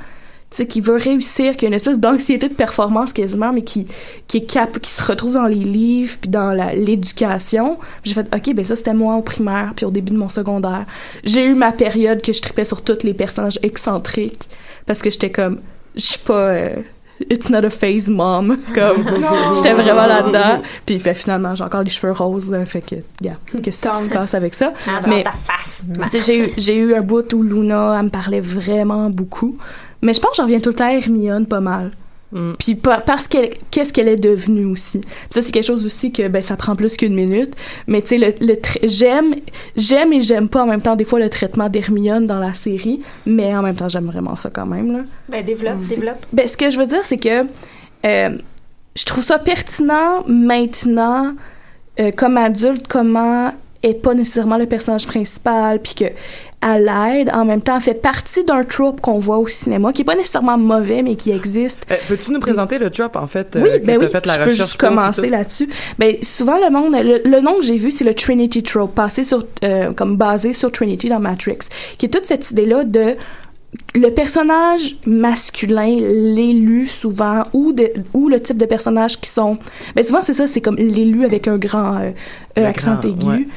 [0.58, 3.88] sais, qui veut réussir, qui a une espèce d'anxiété de performance quasiment, mais qui,
[4.28, 7.78] qui est cap, qui se retrouve dans les livres puis dans l'éducation.
[8.04, 10.86] J'ai fait, ok, ben ça c'était moi au primaire puis au début de mon secondaire.
[11.24, 14.50] J'ai eu ma période que je tripais sur tous les personnages excentriques
[14.86, 15.60] parce que j'étais comme,
[15.96, 16.70] je suis pas, euh,
[17.30, 19.04] it's not a phase mom, comme,
[19.56, 20.62] j'étais vraiment là-dedans.
[20.86, 24.10] Puis ben, finalement, j'ai encore les cheveux roses, là, fait que, yeah, qu'est-ce qui se
[24.10, 24.74] passe avec ça?
[24.88, 25.84] Ah, Mais- dans ta face.
[25.98, 29.10] ma- Tu sais, j'ai eu, j'ai eu un bout où Luna, elle me parlait vraiment
[29.10, 29.58] beaucoup.
[30.02, 31.92] Mais je pense que j'en reviens tout le temps à Hermione pas mal.
[32.32, 32.54] Mm.
[32.60, 35.00] Puis par- parce qu'elle, qu'est-ce qu'elle est devenue aussi.
[35.00, 37.56] Puis ça, c'est quelque chose aussi que, ben, ça prend plus qu'une minute.
[37.88, 39.36] Mais tu sais, le, le tra- j'aime,
[39.76, 43.02] j'aime et j'aime pas en même temps des fois le traitement d'Hermione dans la série.
[43.26, 45.00] Mais en même temps, j'aime vraiment ça quand même, là.
[45.28, 46.26] Ben développe, développe.
[46.32, 47.46] Ben, ce que je veux dire, c'est que
[48.06, 48.38] euh,
[48.96, 51.34] je trouve ça pertinent maintenant,
[52.00, 53.52] euh, comme adulte, comment
[53.84, 56.06] est pas nécessairement le personnage principal, puis que
[56.62, 60.06] elle aide, en même temps, fait partie d'un trope qu'on voit au cinéma, qui est
[60.06, 61.86] pas nécessairement mauvais, mais qui existe.
[61.92, 64.36] Euh, Peux-tu nous présenter le drop, en fait, Oui, euh, que ben oui, fait la
[64.36, 65.70] je peux juste commencer là-dessus.
[65.98, 69.24] Ben souvent le monde, le, le nom que j'ai vu, c'est le Trinity trope, passé
[69.24, 71.60] sur, euh, comme basé sur Trinity dans Matrix,
[71.98, 73.16] qui est toute cette idée-là de
[73.96, 79.58] le personnage masculin, l'élu souvent, ou de, ou le type de personnages qui sont,
[79.96, 82.12] ben souvent c'est ça, c'est comme l'élu avec un grand euh,
[82.60, 83.48] euh, accent aigu, ouais.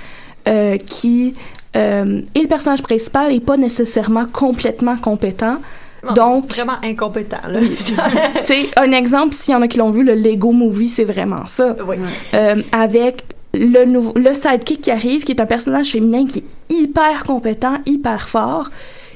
[0.48, 1.34] euh, qui
[1.76, 5.56] euh, et le personnage principal est pas nécessairement complètement compétent.
[6.02, 7.60] Bon, Donc, vraiment incompétent là.
[8.36, 11.04] tu sais, un exemple, s'il y en a qui l'ont vu, le Lego Movie, c'est
[11.04, 11.74] vraiment ça.
[11.86, 11.96] oui.
[12.34, 16.74] Euh, avec le nouveau, le sidekick qui arrive, qui est un personnage féminin qui est
[16.74, 18.70] hyper compétent, hyper fort.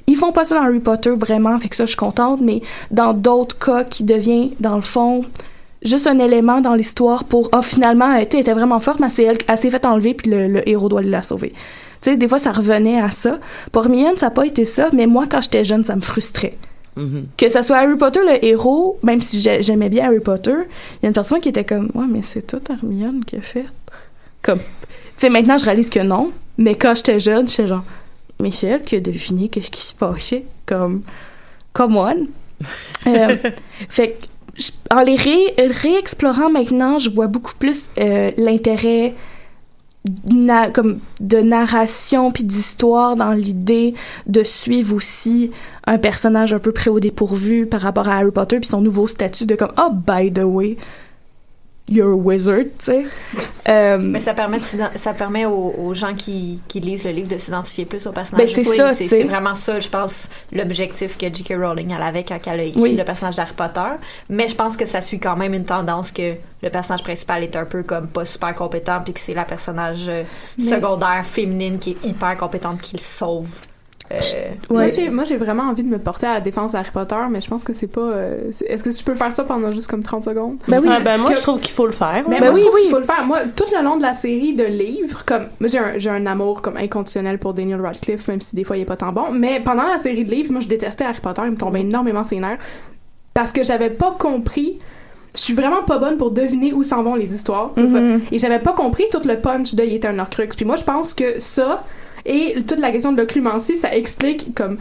[0.06, 2.62] Ils font pas ça dans Harry Potter vraiment, fait que ça je suis contente, mais
[2.90, 5.24] dans d'autres cas qui devient dans le fond
[5.82, 9.38] juste un élément dans l'histoire pour ah finalement elle était vraiment forte mais c'est elle,
[9.46, 11.52] elle s'est fait enlever puis le, le héros doit la sauver.
[12.02, 13.38] Tu sais, des fois, ça revenait à ça.
[13.72, 16.56] Pour Hermione, ça n'a pas été ça, mais moi, quand j'étais jeune, ça me frustrait.
[16.96, 17.26] Mhm.
[17.36, 21.02] Que ça soit Harry Potter, le héros, même si j'ai- j'aimais bien Harry Potter, il
[21.02, 23.66] y a une personne qui était comme, ouais, mais c'est tout Hermione qui a fait.
[24.42, 24.64] Comme, tu
[25.16, 27.84] sais, maintenant, je réalise que non, mais quand j'étais jeune, j'étais genre,
[28.40, 30.44] Michel, qui a deviné qu'est-ce qui se passait?
[30.66, 31.02] Comme,
[31.72, 32.26] come on.
[33.06, 33.36] Euh,
[33.88, 34.08] fait
[34.56, 39.14] que, en les ré- réexplorant maintenant, je vois beaucoup plus euh, l'intérêt
[40.08, 43.94] de narration puis d'histoire dans l'idée
[44.26, 45.50] de suivre aussi
[45.86, 49.08] un personnage un peu près au dépourvu par rapport à Harry Potter puis son nouveau
[49.08, 50.76] statut de comme oh by the way
[51.88, 53.04] you're a wizard tu sais
[53.68, 54.60] Euh, Mais ça permet,
[54.94, 58.46] ça permet aux, aux gens qui, qui lisent le livre de s'identifier plus au personnage.
[58.46, 61.54] Ben, c'est Oui, ça, c'est vraiment ça, je pense, l'objectif que J.K.
[61.60, 62.96] Rowling elle avait quand elle a écrit Oui.
[62.96, 63.90] le personnage d'Harry Potter.
[64.30, 67.56] Mais je pense que ça suit quand même une tendance que le personnage principal est
[67.56, 70.22] un peu comme pas super compétent, puis que c'est la personnage euh,
[70.58, 73.48] Mais- secondaire féminine qui est hyper compétente qui le sauve.
[74.10, 74.16] Euh,
[74.70, 74.90] Moi, Ouais.
[74.90, 77.48] j'ai, moi, j'ai vraiment envie de me porter à la défense d'Harry Potter, mais je
[77.48, 78.00] pense que c'est pas.
[78.00, 80.56] euh, est-ce que je peux faire ça pendant juste comme 30 secondes?
[80.66, 80.88] Ben oui.
[80.90, 82.24] Ah, ben, moi, Que- je trouve qu'il faut le faire.
[82.28, 82.40] Mais ouais.
[82.40, 82.80] Ben moi, oui, je trouve oui.
[82.82, 83.24] qu'il faut le faire.
[83.26, 86.76] Moi, tout le long de la série de livres, comme moi, j'ai un, amour comme
[86.76, 89.30] inconditionnel pour Daniel Radcliffe, même si des fois il est pas tant bon.
[89.32, 91.42] Mais pendant la série de livres, moi, je détestais Harry Potter.
[91.44, 92.58] Il me tombait énormément ses nerfs
[93.34, 94.78] parce que j'avais pas compris.
[95.34, 97.72] Je suis vraiment pas bonne pour deviner où s'en vont les histoires.
[97.76, 98.00] c'est ça.
[98.00, 98.22] Mhm.
[98.32, 100.48] Et j'avais pas compris tout le punch de Il était un Horcrux.
[100.56, 101.84] Puis moi, je pense que ça
[102.28, 104.78] et toute la question de l'occlumency, ça explique comme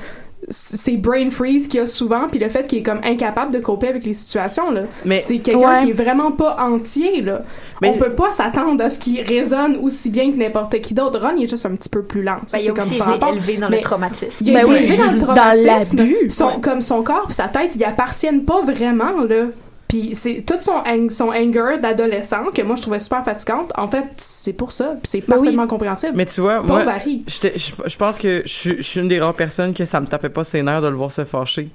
[0.49, 3.57] ces brain freeze qu'il y a souvent, puis le fait qu'il est comme incapable de
[3.59, 4.81] coper avec les situations là.
[5.03, 5.83] Mais- c'est quelqu'un Ouais.
[5.83, 7.41] qui est vraiment pas entier là.
[7.81, 11.19] Mais- On peut pas s'attendre à ce qu'il résonne aussi bien que n'importe qui d'autre.
[11.19, 12.35] Ron, il est juste un petit peu plus lent.
[12.53, 14.37] ben, il est C'est aussi par élevé, dans mais le traumatisme.
[14.45, 14.75] il est Ben oui.
[14.75, 15.97] élevé dans le Dans traumatisme.
[15.97, 16.29] l'abus.
[16.29, 16.53] Son, Ouais.
[16.61, 19.45] Comme son corps sa tête, ils appartiennent pas vraiment, là.
[19.87, 23.71] Puis c'est tout son, ang- son anger d'adolescent que moi je trouvais super fatigante.
[23.77, 24.95] En fait, c'est pour ça.
[25.01, 25.45] Puis c'est Ben oui.
[25.45, 26.13] parfaitement compréhensible.
[26.15, 29.19] Mais tu vois, Pauvre moi, je je pense que je suis- je suis une des
[29.19, 31.69] rares personnes que ça me tapait pas ses nerfs de le voir se fâcher.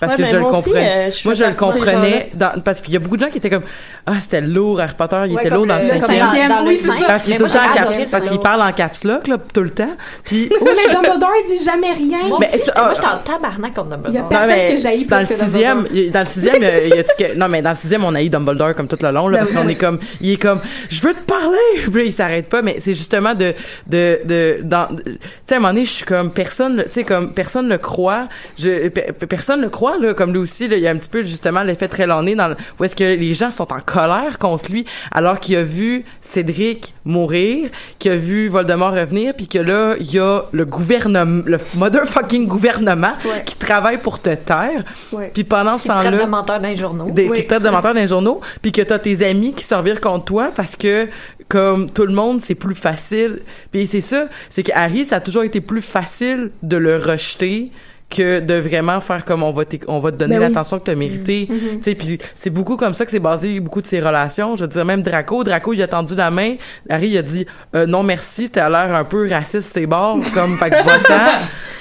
[0.00, 1.08] Parce Ouais, que ben, je le comprenais.
[1.08, 3.50] euh, moi, je le comprenais dans, parce qu'il y a beaucoup de gens qui étaient
[3.50, 3.64] comme,
[4.06, 6.48] ah, c'était lourd, Harry Potter, il Ouais, était lourd dans le cinquième.
[6.48, 7.04] dans- dans le cinq.
[7.06, 9.70] Parce qu'il tout le temps adoré parce qu'il parle en caps lock, là, tout le
[9.70, 9.96] temps.
[10.24, 12.28] Puis, Oui, mais Dumbledore, il dit jamais rien.
[12.28, 14.10] Moi Mais aussi, ça- moi, ah, j'étais en tabarnak contre Dumbledore.
[14.12, 16.88] Il y a Non, Personne mais que dans le sixième, il- dans le sixième, il
[16.90, 19.10] y a- que, non, mais dans le sixième, on a eu Dumbledore comme tout le
[19.10, 21.90] long, là, Ben parce qu'on est comme, il est comme, je veux te parler!
[21.92, 23.52] Puis il s'arrête pas, mais c'est justement de,
[23.88, 25.02] de, de, dans, tu
[25.46, 28.28] sais, à un moment donné, je suis comme, personne, tu sais, comme, personne le croit,
[28.58, 28.88] je,
[29.28, 31.62] personne le croit, là, comme lui aussi, là, il y a un petit peu, justement,
[31.62, 34.84] l'effet très l'année dans, le- où est-ce que les gens sont en colère contre lui,
[35.12, 40.12] alors qu'il a vu Cédric mourir, qu'il a vu Voldemort revenir, puis que là, il
[40.12, 43.42] y a le gouvernement, le motherfucking gouvernement Ouais.
[43.44, 44.84] qui travaille pour te taire.
[45.12, 45.30] Ouais.
[45.32, 47.10] Puis pendant ce Qui traite temps-là, de menteur dans les journaux.
[47.10, 47.36] des, Oui.
[47.36, 50.00] qui te traitent de menteur dans les journaux, puis que t'as tes amis qui servirent
[50.00, 51.08] contre toi parce que
[51.48, 53.40] comme tout le monde c'est plus facile.
[53.72, 57.70] Puis c'est ça, c'est que Harry ça a toujours été plus facile de le rejeter
[58.10, 60.48] que de vraiment faire comme on va on va te donner Ben oui.
[60.48, 61.46] l'attention que tu as mérité.
[61.48, 64.56] Tu sais puis c'est beaucoup comme ça que c'est basé beaucoup de ses relations.
[64.56, 66.54] Je veux dire même Draco, Draco il a tendu la main,
[66.88, 67.44] Harry il a dit
[67.74, 71.38] euh, non merci, t'as l'air un peu raciste tes bords comme fait que va-t'en.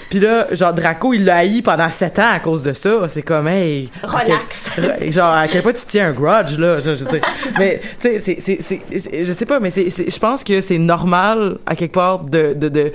[0.09, 3.09] Puis là, genre, Draco, il l'a haï pendant sept ans à cause de ça.
[3.09, 3.89] C'est comme, hey...
[4.01, 4.69] quel- Relax.
[4.77, 7.21] Re- genre à quel point tu tiens un grudge là je, je sais
[7.59, 10.77] mais tu sais c'est c'est je sais pas mais c'est c'est- je pense que c'est
[10.77, 12.93] normal à quelque part de de de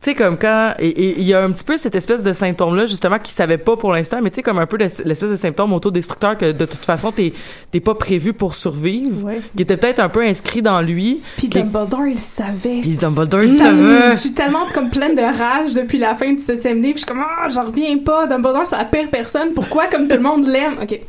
[0.00, 2.76] tu sais comme quand et il y a un petit peu cette espèce de symptôme
[2.76, 5.30] là justement qu'il savait pas pour l'instant mais tu sais comme un peu l'es- l'espèce
[5.30, 7.32] de symptôme autodestructeur que de toute façon t'es
[7.72, 9.40] t'es pas prévu pour survivre Ouais.
[9.56, 12.80] qui était peut-être un peu inscrit dans lui Puis Dumbledore, il savait.
[12.80, 16.32] puis Dumbledore il Ça savait Je suis tellement comme pleine de rage depuis la fin
[16.32, 16.94] du septième livre.
[16.94, 18.26] Je suis comme, ah, j'en reviens pas.
[18.28, 19.52] Dumbledore, c'est la pire personne.
[19.54, 20.78] Pourquoi, comme tout le monde l'aime?
[20.82, 21.00] OK.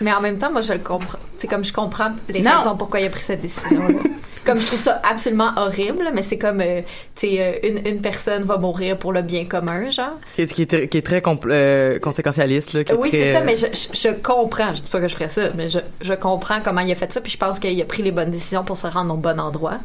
[0.00, 1.18] Mais en même temps, moi, je le comprends.
[1.38, 2.58] C'est comme je comprends les Non.
[2.58, 3.98] raisons pourquoi il a pris cette décision-là.
[4.44, 6.80] Comme je trouve ça absolument horrible, mais c'est comme, euh,
[7.14, 10.18] tu sais, euh, une, une personne va mourir pour le bien commun, genre.
[10.34, 13.08] qui, est- qui est très, qui est très compl- euh, conséquentialiste là qui est oui,
[13.08, 14.74] très, c'est ça, mais je, je, je comprends.
[14.74, 17.12] Je dis pas que je ferais ça, mais je, je comprends comment il a fait
[17.12, 19.38] ça, puis je pense qu'il a pris les bonnes décisions pour se rendre au bon
[19.40, 19.78] endroit.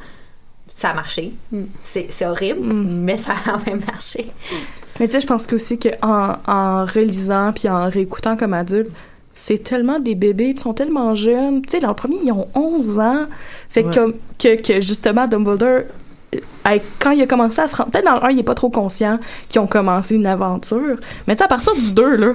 [0.69, 1.31] Ça a marché.
[1.51, 1.63] Mm.
[1.83, 3.01] C'est c'est horrible, Mm.
[3.03, 4.27] mais ça a quand même marché.
[4.99, 8.89] Mais tu sais, je pense aussi que en, en relisant puis en réécoutant comme adulte,
[9.39, 11.61] c'est tellement des bébés, ils sont tellement jeunes.
[11.61, 13.27] Tu sais, dans le premier, ils ont 11 ans.
[13.69, 13.93] Fait que, Ouais.
[13.95, 15.81] comme- que, que justement, Dumbledore,
[16.35, 17.91] euh, quand il a commencé à se rendre...
[17.91, 19.19] Peut-être dans le 1, il est pas trop conscient
[19.49, 20.97] qu'ils ont commencé une aventure.
[21.27, 22.33] Mais tu sais, à partir du 2, là,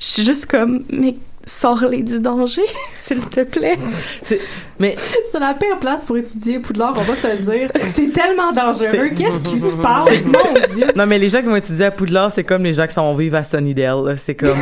[0.00, 0.82] je suis juste comme...
[0.90, 1.14] Mais
[1.48, 2.62] sors-les du danger,
[3.02, 3.78] s'il te plaît.
[4.22, 4.40] C'est,
[4.78, 4.94] mais
[5.32, 7.70] C'est la pire place pour étudier Poudlard, on va se le dire.
[7.92, 8.86] C'est tellement dangereux.
[8.90, 10.26] C'est- Qu'est-ce qui se passe?
[10.26, 10.86] Mon Dieu!
[10.94, 13.02] non, mais les gens qui vont étudier à Poudlard, c'est comme les gens qui s'en
[13.10, 14.04] vont vivre à Sunnydale.
[14.04, 14.16] là.
[14.16, 14.56] C'est comme,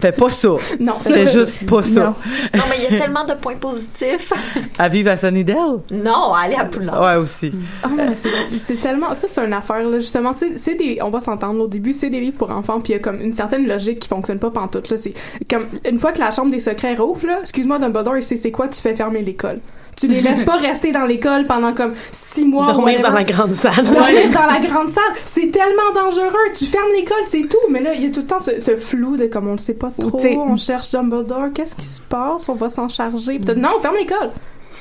[0.00, 0.50] fais pas ça.
[0.78, 2.00] Non, Fais juste pas ça.
[2.00, 2.14] Non.
[2.54, 4.32] Non, mais il y a tellement de points positifs.
[4.78, 5.80] À vivre à Sunnydale?
[5.90, 7.00] non, allez à Poulard.
[7.02, 7.52] Ouais, aussi.
[7.82, 8.28] Ah mais c'est,
[8.58, 9.14] c'est tellement.
[9.14, 9.98] Ça, c'est une affaire, là.
[9.98, 10.98] Justement, c'est, c'est des.
[11.02, 13.00] On va s'entendre, là, au début, c'est des livres pour enfants, puis il y a
[13.02, 14.98] comme une certaine logique qui fonctionne pas pantoute, là.
[14.98, 15.14] C'est
[15.50, 15.64] comme.
[15.88, 18.94] Une fois que la chambre des secrets rouvre, là, excuse-moi, Dumbledore, c'est quoi, tu fais
[18.94, 19.60] fermer l'école.
[19.98, 22.66] Tu les laisses pas rester dans l'école pendant comme six mois.
[22.66, 23.82] Dormir dans la grande salle.
[23.82, 26.52] Dormir dans la grande salle, c'est tellement dangereux.
[26.54, 27.56] Tu fermes l'école, c'est tout.
[27.70, 29.58] Mais là, il y a tout le temps ce, ce flou de comme on le
[29.58, 30.18] sait pas trop.
[30.18, 31.46] t'sais- On cherche Dumbledore.
[31.54, 32.48] Qu'est-ce qui se passe?
[32.50, 33.38] On va s'en charger.
[33.38, 34.30] Peut-être non, ferme l'école.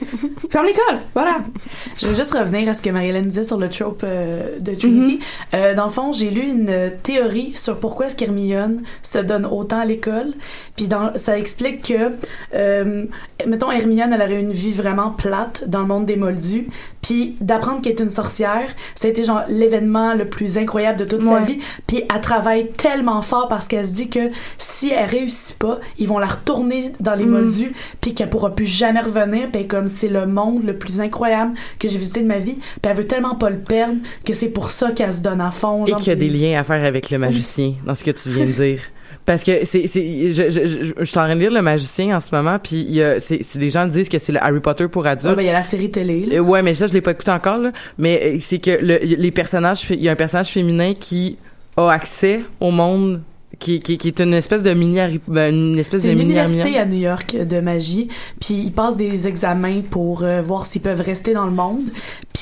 [0.49, 0.99] ferme l'école.
[1.13, 1.37] Voilà.
[1.97, 5.19] Je veux juste revenir à ce que Marie-Hélène disait sur le trope euh, de Trinity.
[5.53, 9.79] Euh, dans le fond, j'ai lu une théorie sur pourquoi est-ce qu'Hermione se donne autant
[9.79, 10.33] à l'école.
[10.75, 12.11] Puis dans, ça explique que,
[12.53, 13.05] euh,
[13.47, 16.67] mettons, Hermione, elle aurait une vie vraiment plate dans le monde des Moldus.
[17.01, 21.05] Puis d'apprendre qu'elle est une sorcière, ça a été genre l'événement le plus incroyable de
[21.05, 21.59] toute sa vie.
[21.85, 26.07] Puis elle travaille tellement fort parce qu'elle se dit que si elle réussit pas, ils
[26.07, 27.29] vont la retourner dans les Mm.
[27.29, 29.49] Moldus, puis qu'elle pourra plus jamais revenir.
[29.51, 32.53] Puis est comme c'est le monde le plus incroyable que j'ai visité de ma vie.
[32.55, 35.51] Puis elle veut tellement pas le perdre que c'est pour ça qu'elle se donne à
[35.51, 35.85] fond.
[35.85, 38.11] Et genre, qu'il y a des liens à faire avec le magicien, dans ce que
[38.11, 38.79] tu viens de dire.
[39.25, 42.15] Parce que c'est, c'est, je, je, je, je suis en train de lire le magicien
[42.15, 44.43] en ce moment, puis il y a, c'est, c'est- les gens disent que c'est le
[44.43, 45.29] Harry Potter pour adultes.
[45.31, 46.25] Ouais, ben, il y a la série télé.
[46.25, 46.35] là.
[46.35, 47.71] Euh, ouais, mais ça, je l'ai pas écouté encore, là.
[47.97, 51.37] Mais euh, c'est que le, les personnages, il y a un personnage féminin qui
[51.77, 53.21] a accès au monde,
[53.59, 56.77] qui, qui, qui est une espèce de mini ben, une espèce de une mini université
[56.77, 58.07] à New York de magie,
[58.39, 61.89] puis ils passent des examens pour euh, voir s'ils peuvent rester dans le monde.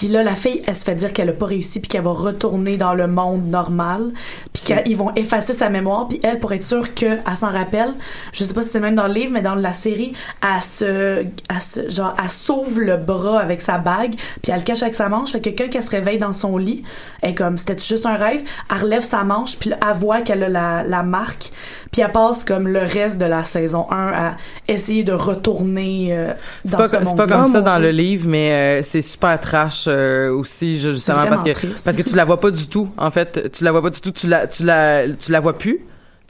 [0.04, 2.12] Puis là, la fille, elle se fait dire qu'elle a pas réussi, puis qu'elle va
[2.12, 4.12] retourner dans le monde normal,
[4.52, 7.94] puis qu'ils vont effacer sa mémoire, puis elle, pour être sûre qu'elle s'en rappelle,
[8.34, 10.86] je sais pas si c'est même dans le livre, mais dans la série, elle se,
[11.24, 14.94] elle se- genre, elle sauve le bras avec sa bague, puis elle le cache avec
[14.94, 16.84] sa manche, fait que quand elle se réveille dans son lit,
[17.22, 20.44] elle est comme, c'était juste un rêve, elle relève sa manche, puis elle voit qu'elle
[20.44, 21.50] a la, la marque,
[21.94, 24.36] puis elle passe comme le reste de la saison 1 à
[24.68, 26.34] essayer de retourner euh,
[26.66, 29.40] dans pas, ce comme- c'est pas comme ça dans le livre, mais euh, c'est super
[29.40, 31.84] trash euh, aussi, ju- justement, parce que, triste.
[31.86, 32.90] parce que tu la vois pas du tout.
[32.98, 35.58] En fait, tu la vois pas du tout, tu la, tu la, tu la vois
[35.58, 35.80] plus.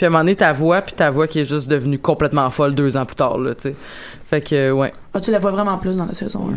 [0.03, 2.49] Puis à un moment donné, ta voix, puis ta voix qui est juste devenue complètement
[2.49, 3.75] folle deux ans plus tard, là, tu sais.
[4.29, 4.91] Fait que, ouais.
[5.13, 6.43] Ah, tu la vois vraiment plus dans la saison 1.
[6.43, 6.55] Moi,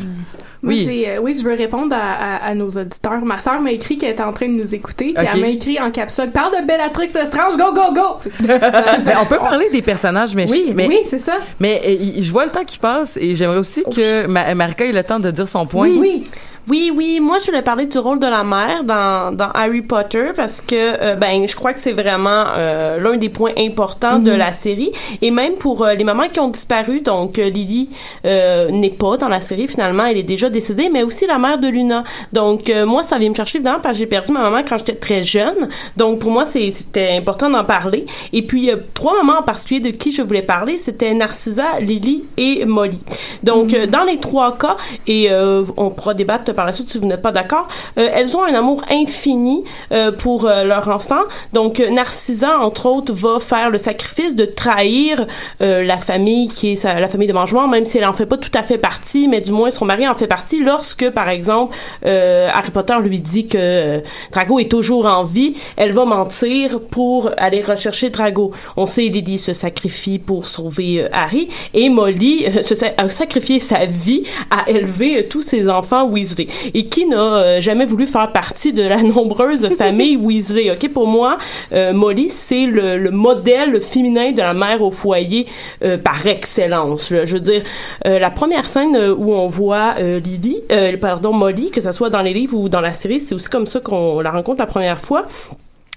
[0.65, 0.83] Oui.
[0.85, 3.25] j'ai, euh, oui, je veux répondre à, à- à nos auditeurs.
[3.25, 5.15] Ma sœur m'a écrit qu'elle était en train de nous écouter.
[5.17, 8.31] Puis elle m'a écrit en capsule Parle de Bellatrix Lestrange, go, go, go!
[8.49, 11.35] Ben, on peut parler des personnages, mais, Oui, mais, oui, c'est ça.
[11.61, 14.91] mais euh, je vois le temps qui passe et j'aimerais aussi que Ma- Marika ait
[14.93, 15.87] le temps de dire son point.
[15.89, 15.99] Oui.
[16.01, 16.27] Oui,
[16.69, 20.61] oui, moi je voulais parler du rôle de la mère dans, dans Harry Potter parce
[20.61, 24.53] que euh, ben je crois que c'est vraiment euh, l'un des points importants de la
[24.53, 24.91] série.
[25.23, 27.91] Et même pour euh, les mamans qui ont disparu donc euh, Lily
[28.25, 31.59] euh, n'est pas dans la série finalement elle est déjà décédée mais aussi la mère
[31.59, 32.03] de Luna.
[32.33, 34.79] Donc euh, moi ça vient me chercher évidemment parce que j'ai perdu ma maman quand
[34.79, 35.69] j'étais très jeune.
[35.97, 38.07] Donc pour moi c'était important d'en parler.
[38.33, 40.79] Et puis euh, trois mamans en particulier de qui je voulais parler.
[40.79, 43.01] C'était Narcissa, Lily et Molly.
[43.45, 46.99] Donc euh, dans les trois cas et euh, on pourra débattre par la suite si
[46.99, 51.23] vous n'êtes pas d'accord euh, elles ont un amour infini euh, pour euh, leur enfant.
[51.53, 55.27] Donc euh, Narcissa entre autres va faire le sacrifice de trahir
[55.63, 58.27] euh, la famille qui est sa- la famille de Mangeoire même si elle en fait
[58.27, 61.29] pas tout à fait partie mais du moins son mari en fait partie lorsque par
[61.29, 64.03] exemple euh, Harry Potter lui dit que
[64.33, 68.53] Drago est toujours en vie elle va mentir pour aller rechercher Drago.
[68.77, 74.23] On sait Lily se sacrifie pour sauver Harry et Molly se a sacrifié sa vie
[74.51, 78.83] à élever tous ses enfants Weasley et qui n'a euh, jamais voulu faire partie de
[78.83, 80.93] la nombreuse famille Weasley ok?
[80.93, 81.39] Pour moi
[81.73, 85.47] euh, Molly c'est le, le modèle féminin de la mère au foyer
[85.83, 87.63] euh, par excellence je veux dire
[88.05, 90.63] la première scène où on voit Lily
[91.01, 93.67] pardon Molly que ce soit dans les livres ou dans la série c'est aussi comme
[93.67, 95.27] ça qu'on la rencontre la première fois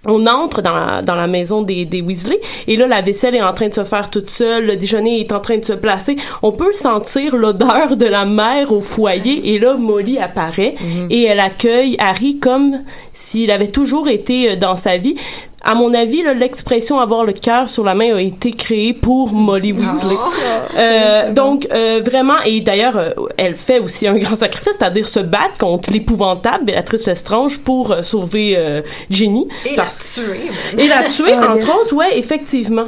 [0.05, 3.41] on entre dans la, dans la maison des, des Weasley et là la vaisselle est
[3.41, 6.15] en train de se faire toute seule, le déjeuner est en train de se placer.
[6.41, 10.75] On peut sentir l'odeur de la mère au foyer et là Molly apparaît
[11.09, 12.81] et elle accueille Harry comme
[13.13, 15.15] s'il avait toujours été euh, dans sa vie.
[15.61, 19.33] À mon avis, là, l'expression avoir le cœur sur la main a été créée pour
[19.33, 20.15] Molly Weasley.
[20.77, 25.19] Euh, donc euh, vraiment et d'ailleurs euh, elle fait aussi un grand sacrifice, c'est-à-dire se
[25.19, 29.47] battre contre l'épouvantable Béatrice Lestrange pour euh, sauver euh, Ginny.
[29.65, 30.49] Et la tuer.
[30.77, 32.85] et la tuer Ah, entre autres ouais effectivement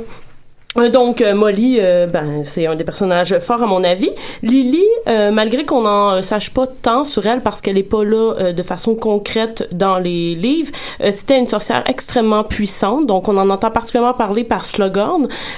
[0.76, 4.10] Donc euh, Molly, euh, ben c'est un des personnages forts à mon avis.
[4.42, 8.06] Lily, euh, malgré qu'on en euh, sache pas tant sur elle parce qu'elle est pas
[8.06, 13.06] là euh, de façon concrète dans les livres, euh, c'était une sorcière extrêmement puissante.
[13.06, 14.64] Donc on en entend particulièrement parler par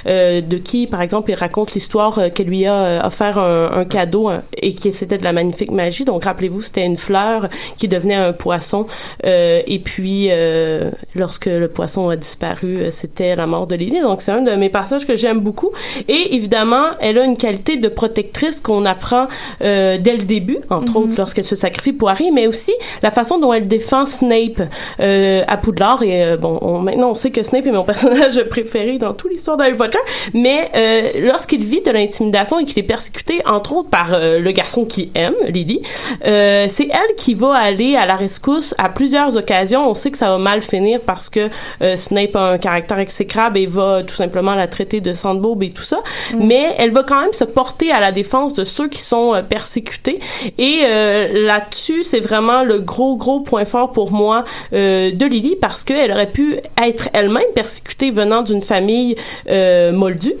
[0.06, 3.84] euh, de qui par exemple il raconte l'histoire euh, qu'elle lui a euh, offert un,
[3.84, 6.04] cadeau hein, et qui c'était de la magnifique magie.
[6.04, 7.48] Donc rappelez-vous, c'était une fleur
[7.78, 8.86] qui devenait un poisson
[9.24, 14.00] euh, et puis euh, lorsque le poisson a disparu, euh, c'était la mort de Lily.
[14.00, 15.70] Donc c'est un de mes passages que j'aime beaucoup.
[16.08, 19.26] Et évidemment, elle a une qualité de protectrice qu'on apprend
[19.62, 23.38] euh, dès le début, entre autres lorsqu'elle se sacrifie pour Harry, mais aussi la façon
[23.38, 24.62] dont elle défend Snape
[25.00, 26.02] euh, à Poudlard.
[26.02, 29.32] Et euh, bon, on- maintenant on sait que Snape est mon personnage préféré dans toute
[29.32, 29.98] l'histoire d'Harry Potter,
[30.32, 34.50] mais euh, lorsqu'il vit de l'intimidation et qu'il est persécuté, entre autres par euh, le
[34.52, 35.82] garçon qui aime, Lily,
[36.26, 39.88] euh, c'est elle qui va aller à la rescousse à plusieurs occasions.
[39.88, 41.48] On sait que ça va mal finir parce que
[41.82, 45.70] euh, Snape a un caractère exécrable et va tout simplement la traiter de sandbob et
[45.70, 46.02] tout ça.
[46.36, 49.42] Mais elle va quand même se porter à la défense de ceux qui sont euh,
[49.42, 50.18] persécutés.
[50.58, 55.56] Et euh, là-dessus, c'est vraiment le gros, gros point fort pour moi euh, de Lily
[55.60, 59.16] parce qu'elle aurait pu être elle-même persécutée venant d'une famille
[59.48, 60.34] euh, moldue.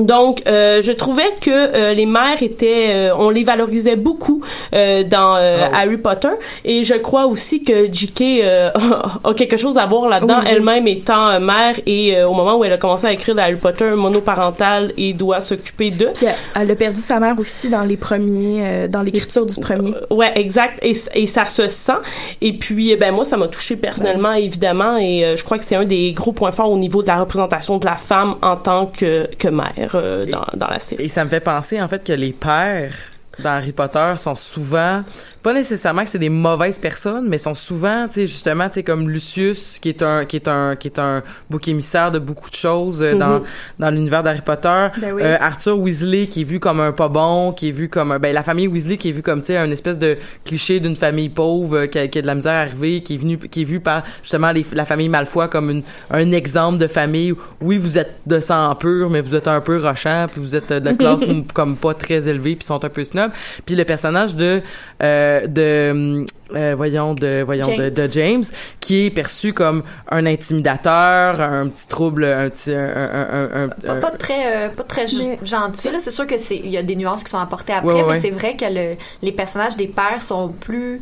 [0.00, 4.42] Donc, euh, je trouvais que euh, les mères étaient, euh, on les valorisait beaucoup
[4.74, 6.28] euh, dans euh, Harry Potter,
[6.64, 8.22] et je crois aussi que J.K.
[8.42, 8.70] euh,
[9.24, 10.50] a quelque chose à voir là-dedans, Oui, oui.
[10.56, 13.90] elle-même étant mère et euh, au moment où elle a commencé à écrire Harry Potter
[13.96, 16.10] monoparental et doit s'occuper d'eux.
[16.14, 19.54] Puis elle, elle a perdu sa mère aussi dans les premiers, euh, dans l'écriture du
[19.60, 19.92] premier.
[20.10, 20.78] Ouais, exact.
[20.82, 21.92] Et, et ça se sent.
[22.40, 24.96] Et puis, eh ben moi, ça m'a touché personnellement, évidemment.
[24.96, 27.20] Et euh, je crois que c'est un des gros points forts au niveau de la
[27.20, 31.04] représentation de la femme en tant que, que mère euh, dans, dans la série.
[31.04, 32.92] Et ça me fait penser, en fait, que les pères
[33.38, 35.02] dans Harry Potter sont souvent
[35.42, 38.82] pas nécessairement que c'est des mauvaises personnes mais sont souvent tu sais justement tu sais
[38.82, 42.50] comme Lucius qui est un qui est un qui est un bouc émissaire de beaucoup
[42.50, 43.42] de choses euh, dans
[43.78, 44.86] dans l'univers d'Harry Potter.
[45.00, 45.22] Ben oui.
[45.24, 48.18] Euh, Arthur Weasley qui est vu comme un pas bon qui est vu comme un-
[48.18, 50.96] ben la famille Weasley qui est vue comme tu sais un espèce de cliché d'une
[50.96, 53.38] famille pauvre euh, qui a, qui a de la misère à arriver qui est venu
[53.38, 57.32] qui est vu par justement les- la famille Malfoy comme une, un exemple de famille.
[57.32, 60.56] Où, oui vous êtes de sang pur mais vous êtes un peu rochant puis vous
[60.56, 61.22] êtes euh, de classe
[61.54, 63.30] comme pas très élevée puis sont un peu snob.
[63.64, 64.62] Puis le personnage de
[65.02, 66.24] euh, de
[66.54, 67.90] euh, voyons de voyons de, James.
[67.90, 68.44] de James
[68.80, 73.68] qui est perçu comme un intimidateur un petit trouble un petit un, un, un- un-
[73.68, 75.90] Pas, pas très, euh, pas très Mais- gentil.
[75.90, 77.94] Là, c'est sûr que c'est, il y a des nuances qui sont apportées après, Ouais,
[77.94, 78.20] ouais, mais ouais.
[78.20, 81.00] c'est vrai que le- les personnages des pères sont plus,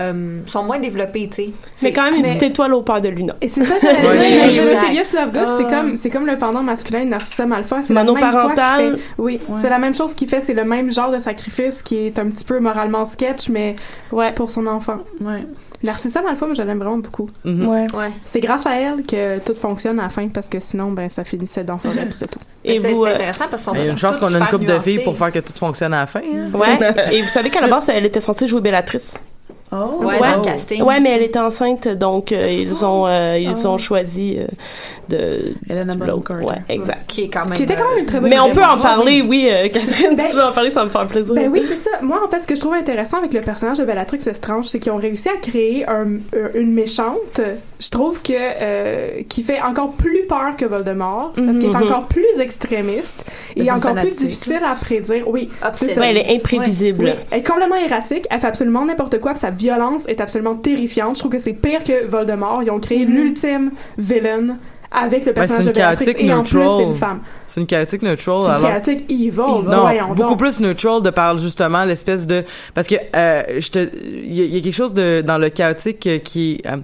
[0.00, 1.50] euh, sont moins développés, tu sais.
[1.82, 3.36] Mais quand même une mais- petite étoile au père de Luna.
[3.40, 4.62] Et c'est ça, j'allais dire.
[4.68, 4.86] Exact.
[4.86, 5.54] Phileas Lovegood, Ah.
[5.58, 7.82] c'est comme, c'est comme le pendant masculin de Narcissa Malfoy.
[7.82, 8.96] C'est la même Monoparental.
[8.96, 10.40] fait- Oui, c'est la même chose qu'il fait.
[10.40, 13.76] C'est le même genre de sacrifice qui est un petit peu moralement sketch, mais
[14.12, 14.32] Ouais.
[14.32, 14.98] pour son enfant.
[15.20, 15.44] Ouais.
[15.82, 17.28] Narcissa Malfoy, moi, je l'aime vraiment beaucoup.
[17.44, 17.66] Mhm.
[17.66, 17.86] Ouais.
[17.94, 18.10] Ouais.
[18.24, 21.24] C'est grâce à elle que tout fonctionne à la fin, parce que sinon, ben, ça
[21.24, 22.38] finissait dans forêt, puis c'est tout.
[22.64, 24.78] Et c'est, vous, c'est euh, intéressant parce a une chance qu'on a une coupe de
[24.78, 25.04] filles nuancés.
[25.04, 26.20] pour faire que tout fonctionne à la fin.
[26.20, 26.50] hein.
[26.56, 26.78] Ouais.
[27.12, 29.18] Et vous savez qu'à la base, elle était censée jouer Bellatrice.
[29.72, 30.04] Oh.
[30.04, 30.30] Ouais, Ouais.
[30.32, 30.82] dans le casting.
[30.82, 34.46] Ouais, mais elle était enceinte, donc euh, ils ont euh, ils ont choisi euh,
[35.08, 36.22] de Helena Bonham.
[36.22, 36.44] Carter.
[36.44, 37.04] Ouais, exact.
[37.08, 37.54] Qui est quand même.
[37.54, 40.14] Qui était quand même une très bonne Mais on peut en parler, oui, euh, Catherine.
[40.16, 41.34] Ben- si tu veux en parler, ça me fait plaisir.
[41.34, 41.90] Ben oui, c'est ça.
[42.02, 44.78] Moi, en fait, ce que je trouve intéressant avec le personnage de Bellatrix Lestrange, c'est
[44.78, 47.40] qu'ils ont réussi à créer un- euh, une méchante,
[47.80, 51.82] je trouve que euh, qui fait encore plus peur que Voldemort, parce qu'elle est Mhm.
[51.84, 53.24] encore plus extrémiste
[53.56, 55.26] et encore plus difficile à prédire.
[55.28, 56.00] Oui, c'est ça.
[56.00, 57.04] Ouais, elle est imprévisible.
[57.04, 60.56] Oui, elle est complètement erratique, elle fait absolument n'importe quoi, puis sa violence est absolument
[60.56, 61.14] terrifiante.
[61.16, 62.62] Je trouve que c'est pire que Voldemort.
[62.62, 64.58] Ils ont créé l'ultime villain
[64.94, 67.20] avec le personnage de Bellatrix et en plus c'est une femme.
[67.46, 68.36] C'est une chaotique neutral.
[68.40, 69.30] C'est une alors- chaotique evil.
[69.38, 70.38] Non, beaucoup donc.
[70.38, 72.44] plus neutral de par justement l'espèce de
[72.74, 75.38] parce que euh, je te il y, a- il y a quelque chose de dans
[75.38, 76.76] le chaotique euh, qui euh,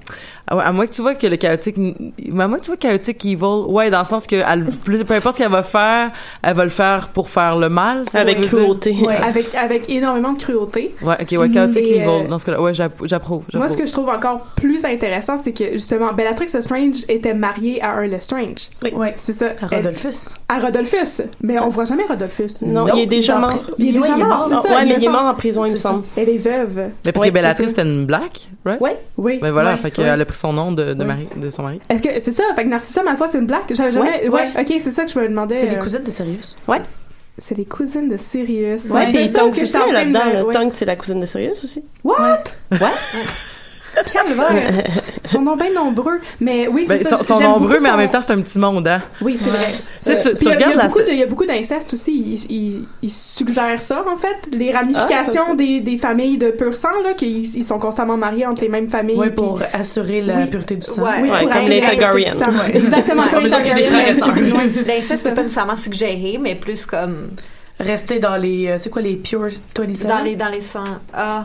[0.50, 2.76] à, à moins que tu vois que le chaotique mais à moins que tu vois
[2.76, 6.10] chaotique evil ouais dans le sens que elle, plus- peu importe ce qu'elle va faire
[6.42, 8.94] elle va le faire pour faire le mal Avec cruauté.
[9.02, 9.16] Ouais.
[9.16, 10.94] avec avec énormément de cruauté.
[11.02, 13.86] ouais ok ouais chaotique evil euh, dans ce cas-là ouais j'app- j'approuve Moi, ce que
[13.86, 18.70] je trouve encore plus intéressant, c'est que justement, Bellatrix Lestrange était mariée à un Lestrange.
[18.92, 19.14] Ouais.
[19.18, 19.46] C'est ça.
[19.60, 20.30] À Elle- Rodolphus.
[20.48, 21.22] à Rodolphus.
[21.42, 22.64] Mais on voit jamais Rodolphus.
[22.64, 23.60] Non, Non, il est déjà il est mort.
[23.78, 25.22] Il est déjà mort, c'est ça, ouais, il mais est il est mort.
[25.22, 26.04] en prison, il me semble.
[26.16, 26.90] Elle est veuve.
[27.04, 28.80] mais parce ouais, que Bellatrix c'était une black right?
[28.80, 28.96] Ouais.
[29.16, 29.38] Oui.
[29.42, 29.90] mais voilà Ouais, fait ouais.
[29.90, 31.04] qu'elle a pris son nom de, de Ouais.
[31.06, 32.44] mari de son mari Est-ce que c'est ça?
[32.54, 33.62] Fait que Narcissa Malfoy, c'est une blague?
[33.70, 34.22] J'avais jamais.
[34.22, 34.60] Ouais, Ouais, ouais.
[34.60, 35.54] ok, c'est ça que je me demandais.
[35.56, 36.56] C'est les euh, cousines de Sirius.
[37.40, 38.84] C'est les cousines de Sirius.
[38.86, 40.46] Ouais, C'est puis que aussi là-dedans.
[40.46, 40.52] ouais.
[40.52, 41.84] Tonks, c'est la cousine de Sirius aussi.
[42.04, 42.44] What?
[42.72, 42.78] Ouais.
[44.12, 44.84] Calvaire.
[45.24, 46.20] Ils sont donc bien nombreux.
[46.40, 48.58] Mais oui, c'est Ben, ils sont, nombreux, mais en son- même temps, c'est un petit
[48.58, 49.02] monde, hein.
[49.20, 49.66] Oui, c'est vrai.
[50.02, 51.22] Tu- Euh, tu il y a- regardes il y a la- beaucoup de- Il y
[51.22, 52.12] a beaucoup d'inceste aussi.
[52.48, 54.54] Ils, ils, ils suggèrent ça, en fait.
[54.56, 55.54] Les ramifications Ah, ça, ça.
[55.54, 58.88] des, des familles de pur sang, là, qu'ils ils sont constamment mariés entre les mêmes
[58.88, 59.16] familles.
[59.18, 60.46] Oui, puis- pour assurer la Oui.
[60.46, 61.02] pureté du sang.
[61.02, 61.08] Ouais.
[61.22, 62.24] Oui, Ouais, pour comme les la Targaryen.
[62.24, 62.64] pureté du sang.
[62.74, 63.22] Exactement.
[63.28, 63.90] Comme les c'est ça, c'est des Targaryen.
[63.90, 64.84] frères et sœurs.
[64.86, 67.28] L'inceste, c'est pas nécessairement suggéré, mais plus comme
[67.80, 68.66] Rester dans les.
[68.68, 70.08] euh, c'est quoi les Pure 27?
[70.08, 70.82] dans les, dans les sangs.
[71.14, 71.44] Ah,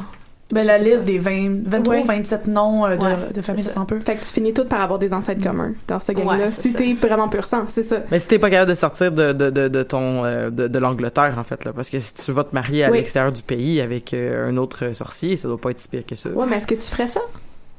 [0.54, 2.01] Ben, la liste des 20, 23 Ouais.
[2.04, 3.16] ou 27 noms euh, de, Ouais.
[3.34, 3.99] de familles de sang peu.
[3.99, 6.45] Fait que tu finis tout par avoir des ancêtres communs dans ce gang-là.
[6.45, 7.97] Ouais, si t'es vraiment pur sang, c'est ça.
[8.12, 10.80] Mais si t'es pas capable de sortir de, de, de, de ton euh, de, de
[10.80, 12.97] l'Angleterre en fait là parce que si tu vas te marier à Oui.
[12.97, 16.16] l'extérieur du pays avec euh, un autre sorcier ça doit pas être si pire que
[16.16, 17.22] ça Ouais, mais est-ce que tu ferais ça?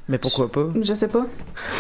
[0.09, 0.67] Mais pourquoi pas?
[0.81, 1.25] Je sais pas.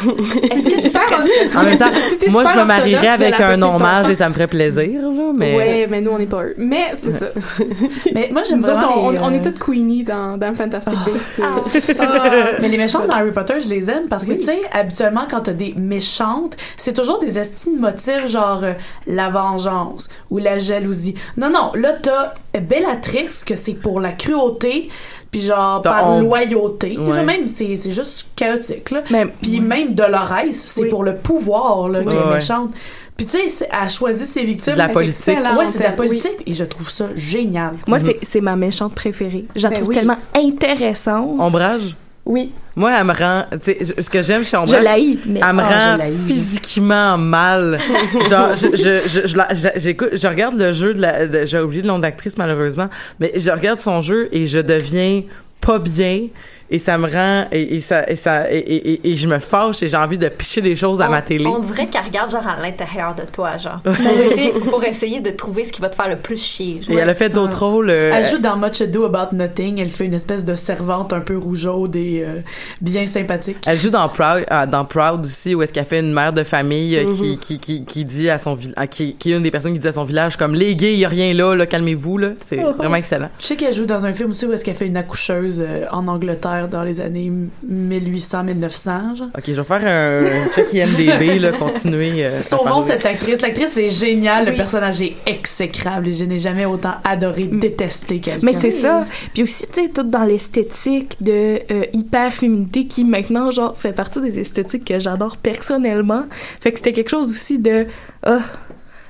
[0.07, 3.61] est-ce que tu ferais en même temps Si moi je super me marierais avec un
[3.61, 6.55] hommage et ça me ferait plaisir là mais Ouais, mais nous, on n'est pas eux.
[6.57, 7.27] Mais c'est ça.
[8.14, 11.43] Mais moi, j'aime vraiment on, les, on, on est toutes Queenie dans, dans Fantastic Beasts.
[12.61, 14.39] Mais les méchantes dans Harry Potter, je les aime parce que, Oui.
[14.39, 18.72] tu sais, habituellement, quand t'as des méchantes, c'est toujours des estimes motifs genre euh,
[19.07, 21.14] la vengeance ou la jalousie.
[21.37, 24.89] Non, non, là, t'as Bellatrix, que c'est pour la cruauté,
[25.35, 26.22] puis genre par honte.
[26.22, 26.97] loyauté.
[26.97, 27.12] Ouais.
[27.12, 29.03] Genre, même, c'est c'est juste chaotique, là.
[29.11, 30.89] Mais Puis même Dolores, c'est Oui.
[30.89, 32.70] pour le pouvoir, là, qu'elle Ouais, est méchante.
[33.16, 34.74] Puis, tu sais, elle choisit ses victimes.
[34.74, 35.26] De la politique.
[35.37, 35.97] Ouais, c'est de la Oui.
[35.97, 36.43] politique.
[36.47, 37.72] Et je trouve ça génial.
[37.89, 38.05] moi, Mhm.
[38.07, 39.45] c'est c'est ma méchante préférée.
[39.57, 39.95] Je la Ben trouve oui.
[39.97, 41.35] tellement intéressante.
[41.41, 41.97] ombrage?
[42.27, 45.53] Oui, moi elle me rend je- ce que j'aime chez je ombrage l'haïs, mais elle
[45.55, 47.79] me je rend physiquement mal.
[48.31, 51.61] Genre, je, je, je, je, la- je- j'écoute, je regarde le jeu de la, j'ai
[51.61, 52.89] oublié le nom d'actrice malheureusement,
[53.20, 55.22] mais je regarde son jeu et je deviens
[55.61, 56.29] pas bien
[56.75, 59.39] et ça me rend et, et ça et ça et, et, et- et je me
[59.39, 61.47] fâche et j'ai envie de picher des choses à on, ma télé.
[61.47, 63.81] on dirait qu'elle regarde genre à l'intérieur de toi, genre.
[63.83, 66.81] pour, essayer, pour essayer de trouver ce qui va te faire le plus chier.
[66.83, 66.97] genre.
[66.97, 67.91] Et elle a fait d'autres rôles.
[67.91, 69.81] euh, Elle joue dans Much Ado About Nothing.
[69.81, 72.41] Elle fait une espèce de servante un peu rougeaude et euh,
[72.81, 73.59] bien sympathique.
[73.66, 76.43] Elle joue dans Proud, euh, dans Proud aussi, où est-ce qu'elle fait une mère de
[76.45, 77.39] famille euh, Mm-hmm.
[77.39, 79.79] qui, qui, qui, qui dit à son village, qui, qui est une des personnes qui
[79.79, 82.29] dit à son village comme les gays, y a rien là, là calmez-vous là.
[82.41, 82.72] C'est Oh.
[82.79, 83.29] vraiment excellent.
[83.39, 85.85] Je sais qu'elle joue dans un film aussi où est-ce qu'elle fait une accoucheuse euh,
[85.93, 87.31] en Angleterre dans les années
[87.71, 89.17] 1800-1900.
[89.17, 89.29] genre.
[89.37, 92.25] Ok, je vais faire un check IMDb là, continuer.
[92.25, 93.41] euh, Sauvons cette actrice.
[93.41, 94.47] L'actrice est géniale.
[94.47, 96.09] Le personnage est exécrable.
[96.09, 98.45] Et je n'ai jamais autant adoré, détesté quelqu'un.
[98.45, 99.07] Mais c'est ça.
[99.33, 104.21] Puis aussi, tu sais, tout dans l'esthétique de euh, hyper-féminité qui maintenant, genre, fait partie
[104.21, 106.25] des esthétiques que j'adore personnellement.
[106.61, 107.87] Fait que c'était quelque chose aussi de...
[108.25, 108.41] ah,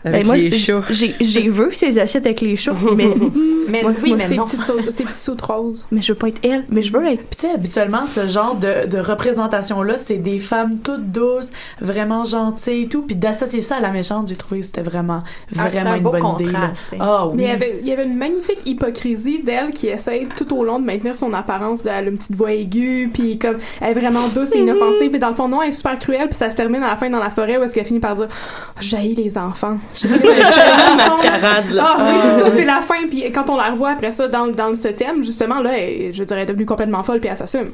[0.05, 0.81] Avec ben, moi, les j'ai- chats.
[0.91, 3.09] J'ai veux si j'achète avec les chats, mais,
[3.69, 4.45] Mais Moi- oui, moi, mais Ces non.
[4.45, 5.87] petites sautes- ces petits sauts roses.
[5.91, 7.23] mais je veux pas être elle, mais je veux être...
[7.23, 11.51] Puis tu sais, habituellement, ce genre de, de représentation-là, c'est des femmes toutes douces,
[11.81, 13.03] vraiment gentilles et tout.
[13.03, 15.23] Puis d'associer ça à la méchante, j'ai trouvé que c'était vraiment,
[15.57, 16.45] Ah, vraiment un une beau bonne idée.
[16.53, 16.97] contraste, hein.
[17.01, 17.33] Ah oui.
[17.37, 20.63] Mais il y, avait, il y avait une magnifique hypocrisie d'elle qui essaie tout au
[20.65, 21.83] long de maintenir son apparence.
[21.83, 25.11] de- Elle a une petite voix aiguë, puis comme elle est vraiment douce et inoffensive.
[25.11, 26.29] Puis dans le fond, non, elle est super cruelle.
[26.29, 28.15] Puis ça se termine à la fin dans la forêt où est-ce qu'elle finit par
[28.15, 29.79] dire oh, J'haïs les enfants.
[29.95, 30.97] Enfants.
[30.97, 31.85] mascarade, là.
[31.87, 33.07] Ah oui, c'est ça, c'est la fin.
[33.09, 36.15] Puis quand on la revoit après ça dans, le- dans le septième, justement, là, elle-
[36.15, 37.71] je dirais, elle est devenue complètement folle, puis elle s'assume.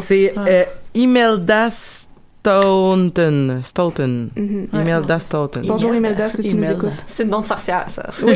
[0.00, 0.64] C'est euh,
[0.94, 3.60] Imelda Stoughton.
[3.62, 4.28] Stoughton.
[4.36, 4.68] Mhm.
[4.74, 5.62] Imelda Stoughton.
[5.64, 6.74] Bonjour Imelda, si tu nous Imelda.
[6.74, 7.04] écoutes.
[7.06, 8.02] C'est nom de sorcière, ça.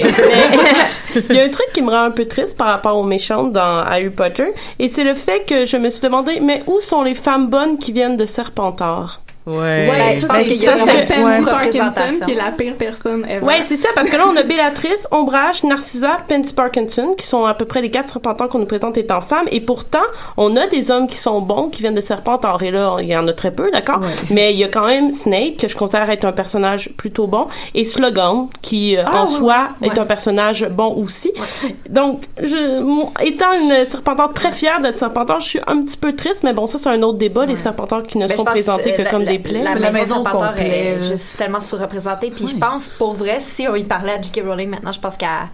[1.30, 3.52] Il y a un truc qui me rend un peu triste par rapport aux méchantes
[3.52, 7.02] dans Harry Potter, et c'est le fait que je me suis demandé, mais où sont
[7.02, 9.20] les femmes bonnes qui viennent de Serpentard?
[9.48, 9.88] Ouais.
[9.90, 11.44] Ouais, je pense qu'il y a une.
[11.44, 13.44] Parkinson, qui est la pire personne ever.
[13.44, 17.44] Ouais, c'est ça, parce que là, on a Bellatrice, Ombrage, Narcissa, Pansy Parkinson, qui sont
[17.44, 19.98] à peu près les quatre Serpentards qu'on nous présente étant femmes, et pourtant,
[20.36, 23.16] on a des hommes qui sont bons, qui viennent de Serpentard, et là, il y
[23.16, 24.00] en a très peu, d'accord?
[24.30, 27.46] Mais il y a quand même Snape, que je considère être un personnage plutôt bon,
[27.74, 29.98] et Slogan, qui, euh, en soi, est Ouais.
[29.98, 31.32] un personnage bon aussi.
[31.88, 36.12] Donc, je, mon- étant une Serpentard très fière d'être Serpentard, je suis un petit peu
[36.14, 38.92] triste, mais bon, ça, c'est un autre débat, les Serpentards qui ne Ben, sont présentés
[38.92, 42.30] que la- comme la- des La, Mais la maison, maison complète, est juste tellement sous-représentée.
[42.30, 44.42] Puis je pense, pour vrai, si on y parlait à J.K.
[44.46, 45.48] Rowling maintenant, je pense qu'elle, elle-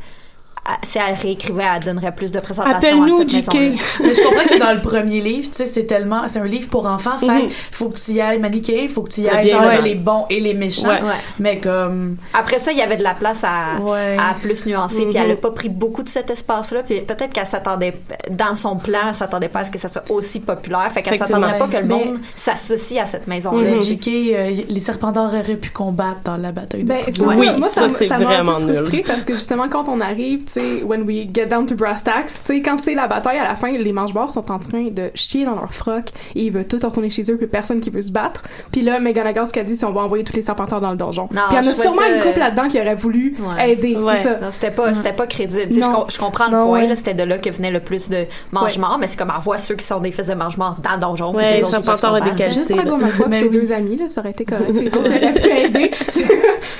[0.82, 3.54] si elle réécrivait, elle donnerait plus de présentation Appelle-nous, à cette J.K.
[3.54, 3.82] maison-là.
[4.02, 6.68] Mais je comprends que dans le premier livre, tu sais, c'est tellement, c'est un livre
[6.68, 7.18] pour enfants.
[7.18, 7.50] Fait, Mhm.
[7.70, 10.40] faut que tu y ailles manichéen, faut que tu y ailles genre les bons et
[10.40, 10.88] les méchants.
[10.88, 11.02] Ouais.
[11.02, 11.20] Ouais.
[11.38, 14.16] Mais comme, Après ça, il y avait de la place à, Ouais.
[14.18, 15.24] à plus nuancer, puis Mhm.
[15.24, 17.94] elle a pas pris beaucoup de cet espace-là, puis peut-être qu'elle s'attendait,
[18.30, 21.18] dans son plan, elle s'attendait pas à ce que ça soit aussi populaire, fait qu'elle
[21.18, 23.52] s'attendrait pas que le Mais- monde s'associe à cette maison.
[23.52, 23.82] tu sais, Mhm.
[23.82, 27.68] J.K., euh, les Serpentards auraient pu combattre dans la bataille de Ben, Oui, ça, moi,
[27.68, 29.02] ça, ça, c'est ça vraiment nul.
[29.06, 30.42] parce que justement, quand on arrive,
[30.84, 33.56] when we get down to brass tacks, tu sais, quand c'est la bataille à la
[33.56, 36.82] fin, les manche-bords sont en train de chier dans leur froc et ils veulent tous
[36.84, 38.42] retourner chez eux puis personne qui veut se battre.
[38.72, 40.96] Puis là, McGonagall, ce qu'elle dit, c'est on va envoyer tous les serpenteurs dans le
[40.96, 41.28] donjon.
[41.32, 43.72] Non, puis il y en a sûrement ça- une couple là-dedans qui aurait voulu Ouais.
[43.72, 44.14] aider, Ouais.
[44.18, 44.38] c'est ça.
[44.40, 45.68] Non, c'était pas, c'était pas crédible.
[45.68, 46.86] Tu sais, Je, com- je comprends le Non, point, ouais.
[46.88, 49.58] là, c'était de là que venait le plus de mange-morts, mais c'est comme, on voit
[49.58, 51.32] ceux qui sont des fils de mange-morts dans le donjon.
[51.32, 52.50] puis Ouais, les sont avoir des qualités.
[52.54, 54.70] Juste Drago Malfoy et ses deux amis, là, ça aurait été correct.
[54.74, 55.90] Les autres, ils auraient pu aider.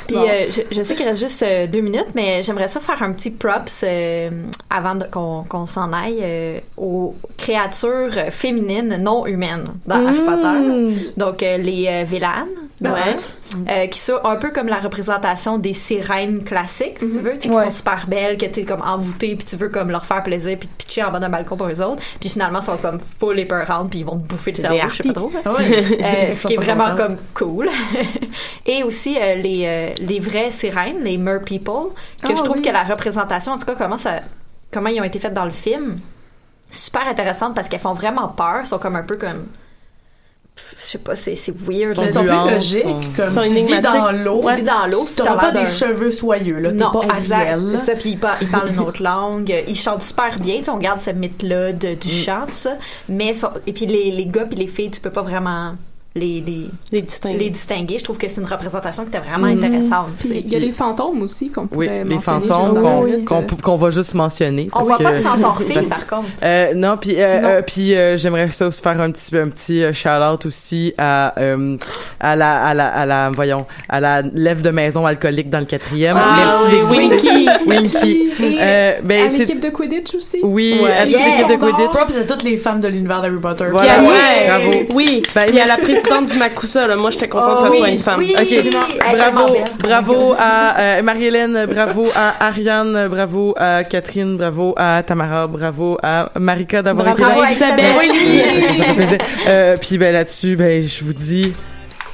[0.07, 0.23] Puis Bon.
[0.23, 3.13] euh, je, je sais qu'il reste juste euh, deux minutes, mais j'aimerais ça faire un
[3.13, 3.31] petit
[3.65, 4.31] props euh,
[4.71, 5.05] avant de-
[5.49, 11.11] qu'on s'en aille euh, aux créatures féminines non humaines dans Harry Potter.
[11.17, 13.15] Donc euh, les villaines, Ouais.
[13.71, 17.43] euh, qui sont un peu comme la représentation des sirènes classiques, si tu veux, tu
[17.43, 17.65] sais, qui Ouais.
[17.65, 20.59] sont super belles, que tu es comme envoûtée, puis tu veux comme leur faire plaisir,
[20.59, 23.39] puis te pitcher en bas d'un balcon pour eux autres, puis finalement sont comme full
[23.39, 25.31] épeurantes, puis ils vont te bouffer le cerveau, je sais pas trop.
[25.31, 25.43] Ouais.
[26.03, 27.69] Euh, Ils ce qui est vraiment comme cool.
[28.67, 31.91] Et aussi euh, les, les vraies sirènes, les mer people,
[32.23, 32.63] que Ah je trouve oui.
[32.63, 34.21] que la représentation, en tout cas, comment, ça,
[34.73, 35.99] comment ils ont été faites dans le film,
[36.71, 39.47] super intéressante parce qu'elles font vraiment peur, sont comme un peu comme.
[40.57, 41.97] Pff, Je sais pas, c'est c'est weird.
[42.03, 44.41] Ils sont logiques, sont- comme sont tu vis dans l'eau.
[44.47, 46.71] Tu vis dans l'eau, T'auras t'as pas des cheveux soyeux, là.
[46.71, 47.35] T'es Non, pas exact.
[47.51, 47.63] Ariel.
[47.79, 47.95] C'est ça.
[47.97, 49.55] Puis ils parlent, ils parlent une autre langue.
[49.67, 50.59] Ils chantent super bien.
[50.59, 51.95] Tu sais, on garde ce mythe-là de- Mm.
[51.97, 52.77] du chant, tout ça.
[53.09, 55.75] Mais, sont- et puis les, les gars puis les filles, tu peux pas vraiment
[56.17, 57.39] les, les, Les distinguer.
[57.39, 57.99] les distinguer.
[57.99, 59.59] Je trouve que c'est une représentation qui était vraiment Mm.
[59.65, 60.09] intéressante.
[60.25, 63.25] il y a les fantômes aussi qu'on Oui, pourrait les mentionner fantômes
[63.63, 63.81] qu'on oui.
[63.81, 64.69] va juste mentionner.
[64.73, 66.29] On parce voit que- pas de par contre.
[66.45, 69.83] Euh, non, puis euh, euh, puis euh, j'aimerais ça aussi faire un petit un petit
[69.93, 71.77] shout-out aussi à euh,
[72.21, 75.65] à la à la à la voyons à la lève de maison alcoolique dans le
[75.67, 76.17] quatrième.
[76.17, 77.49] Ah Merci oui.
[77.67, 78.31] Winky.
[78.41, 80.39] Et Euh, ben à l'équipe de Quidditch aussi.
[80.43, 80.93] oui, Ouais.
[80.93, 81.27] à toute Yeah.
[81.39, 81.91] l'équipe de Quidditch.
[81.97, 83.67] Props à toutes les femmes de l'univers d'Harry Potter.
[83.71, 84.71] Voilà, bravo.
[84.95, 85.77] Oui, Ben, puis à la.
[86.05, 88.19] Présidente du Makusa, là, moi j'étais contente Oh, que ça soit oui, une femme.
[88.19, 88.35] oui.
[88.39, 95.47] Ok, bravo, bravo à euh, Marie-Hélène, bravo à Ariane, bravo à Catherine, bravo à Tamara,
[95.47, 97.47] bravo à Marika d'avoir été Bravo là.
[97.49, 97.87] à Isabelle.
[98.69, 99.19] ça, ça fait plaisir.
[99.49, 101.53] Euh, puis ben là-dessus, ben je vous dis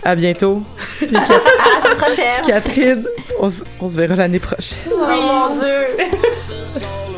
[0.04, 0.62] à bientôt.
[0.98, 2.46] Puis Cat- À la semaine prochaine.
[2.46, 3.04] Catherine,
[3.40, 3.48] on,
[3.80, 4.78] on se verra l'année prochaine.
[4.90, 6.04] Oh mon dieu.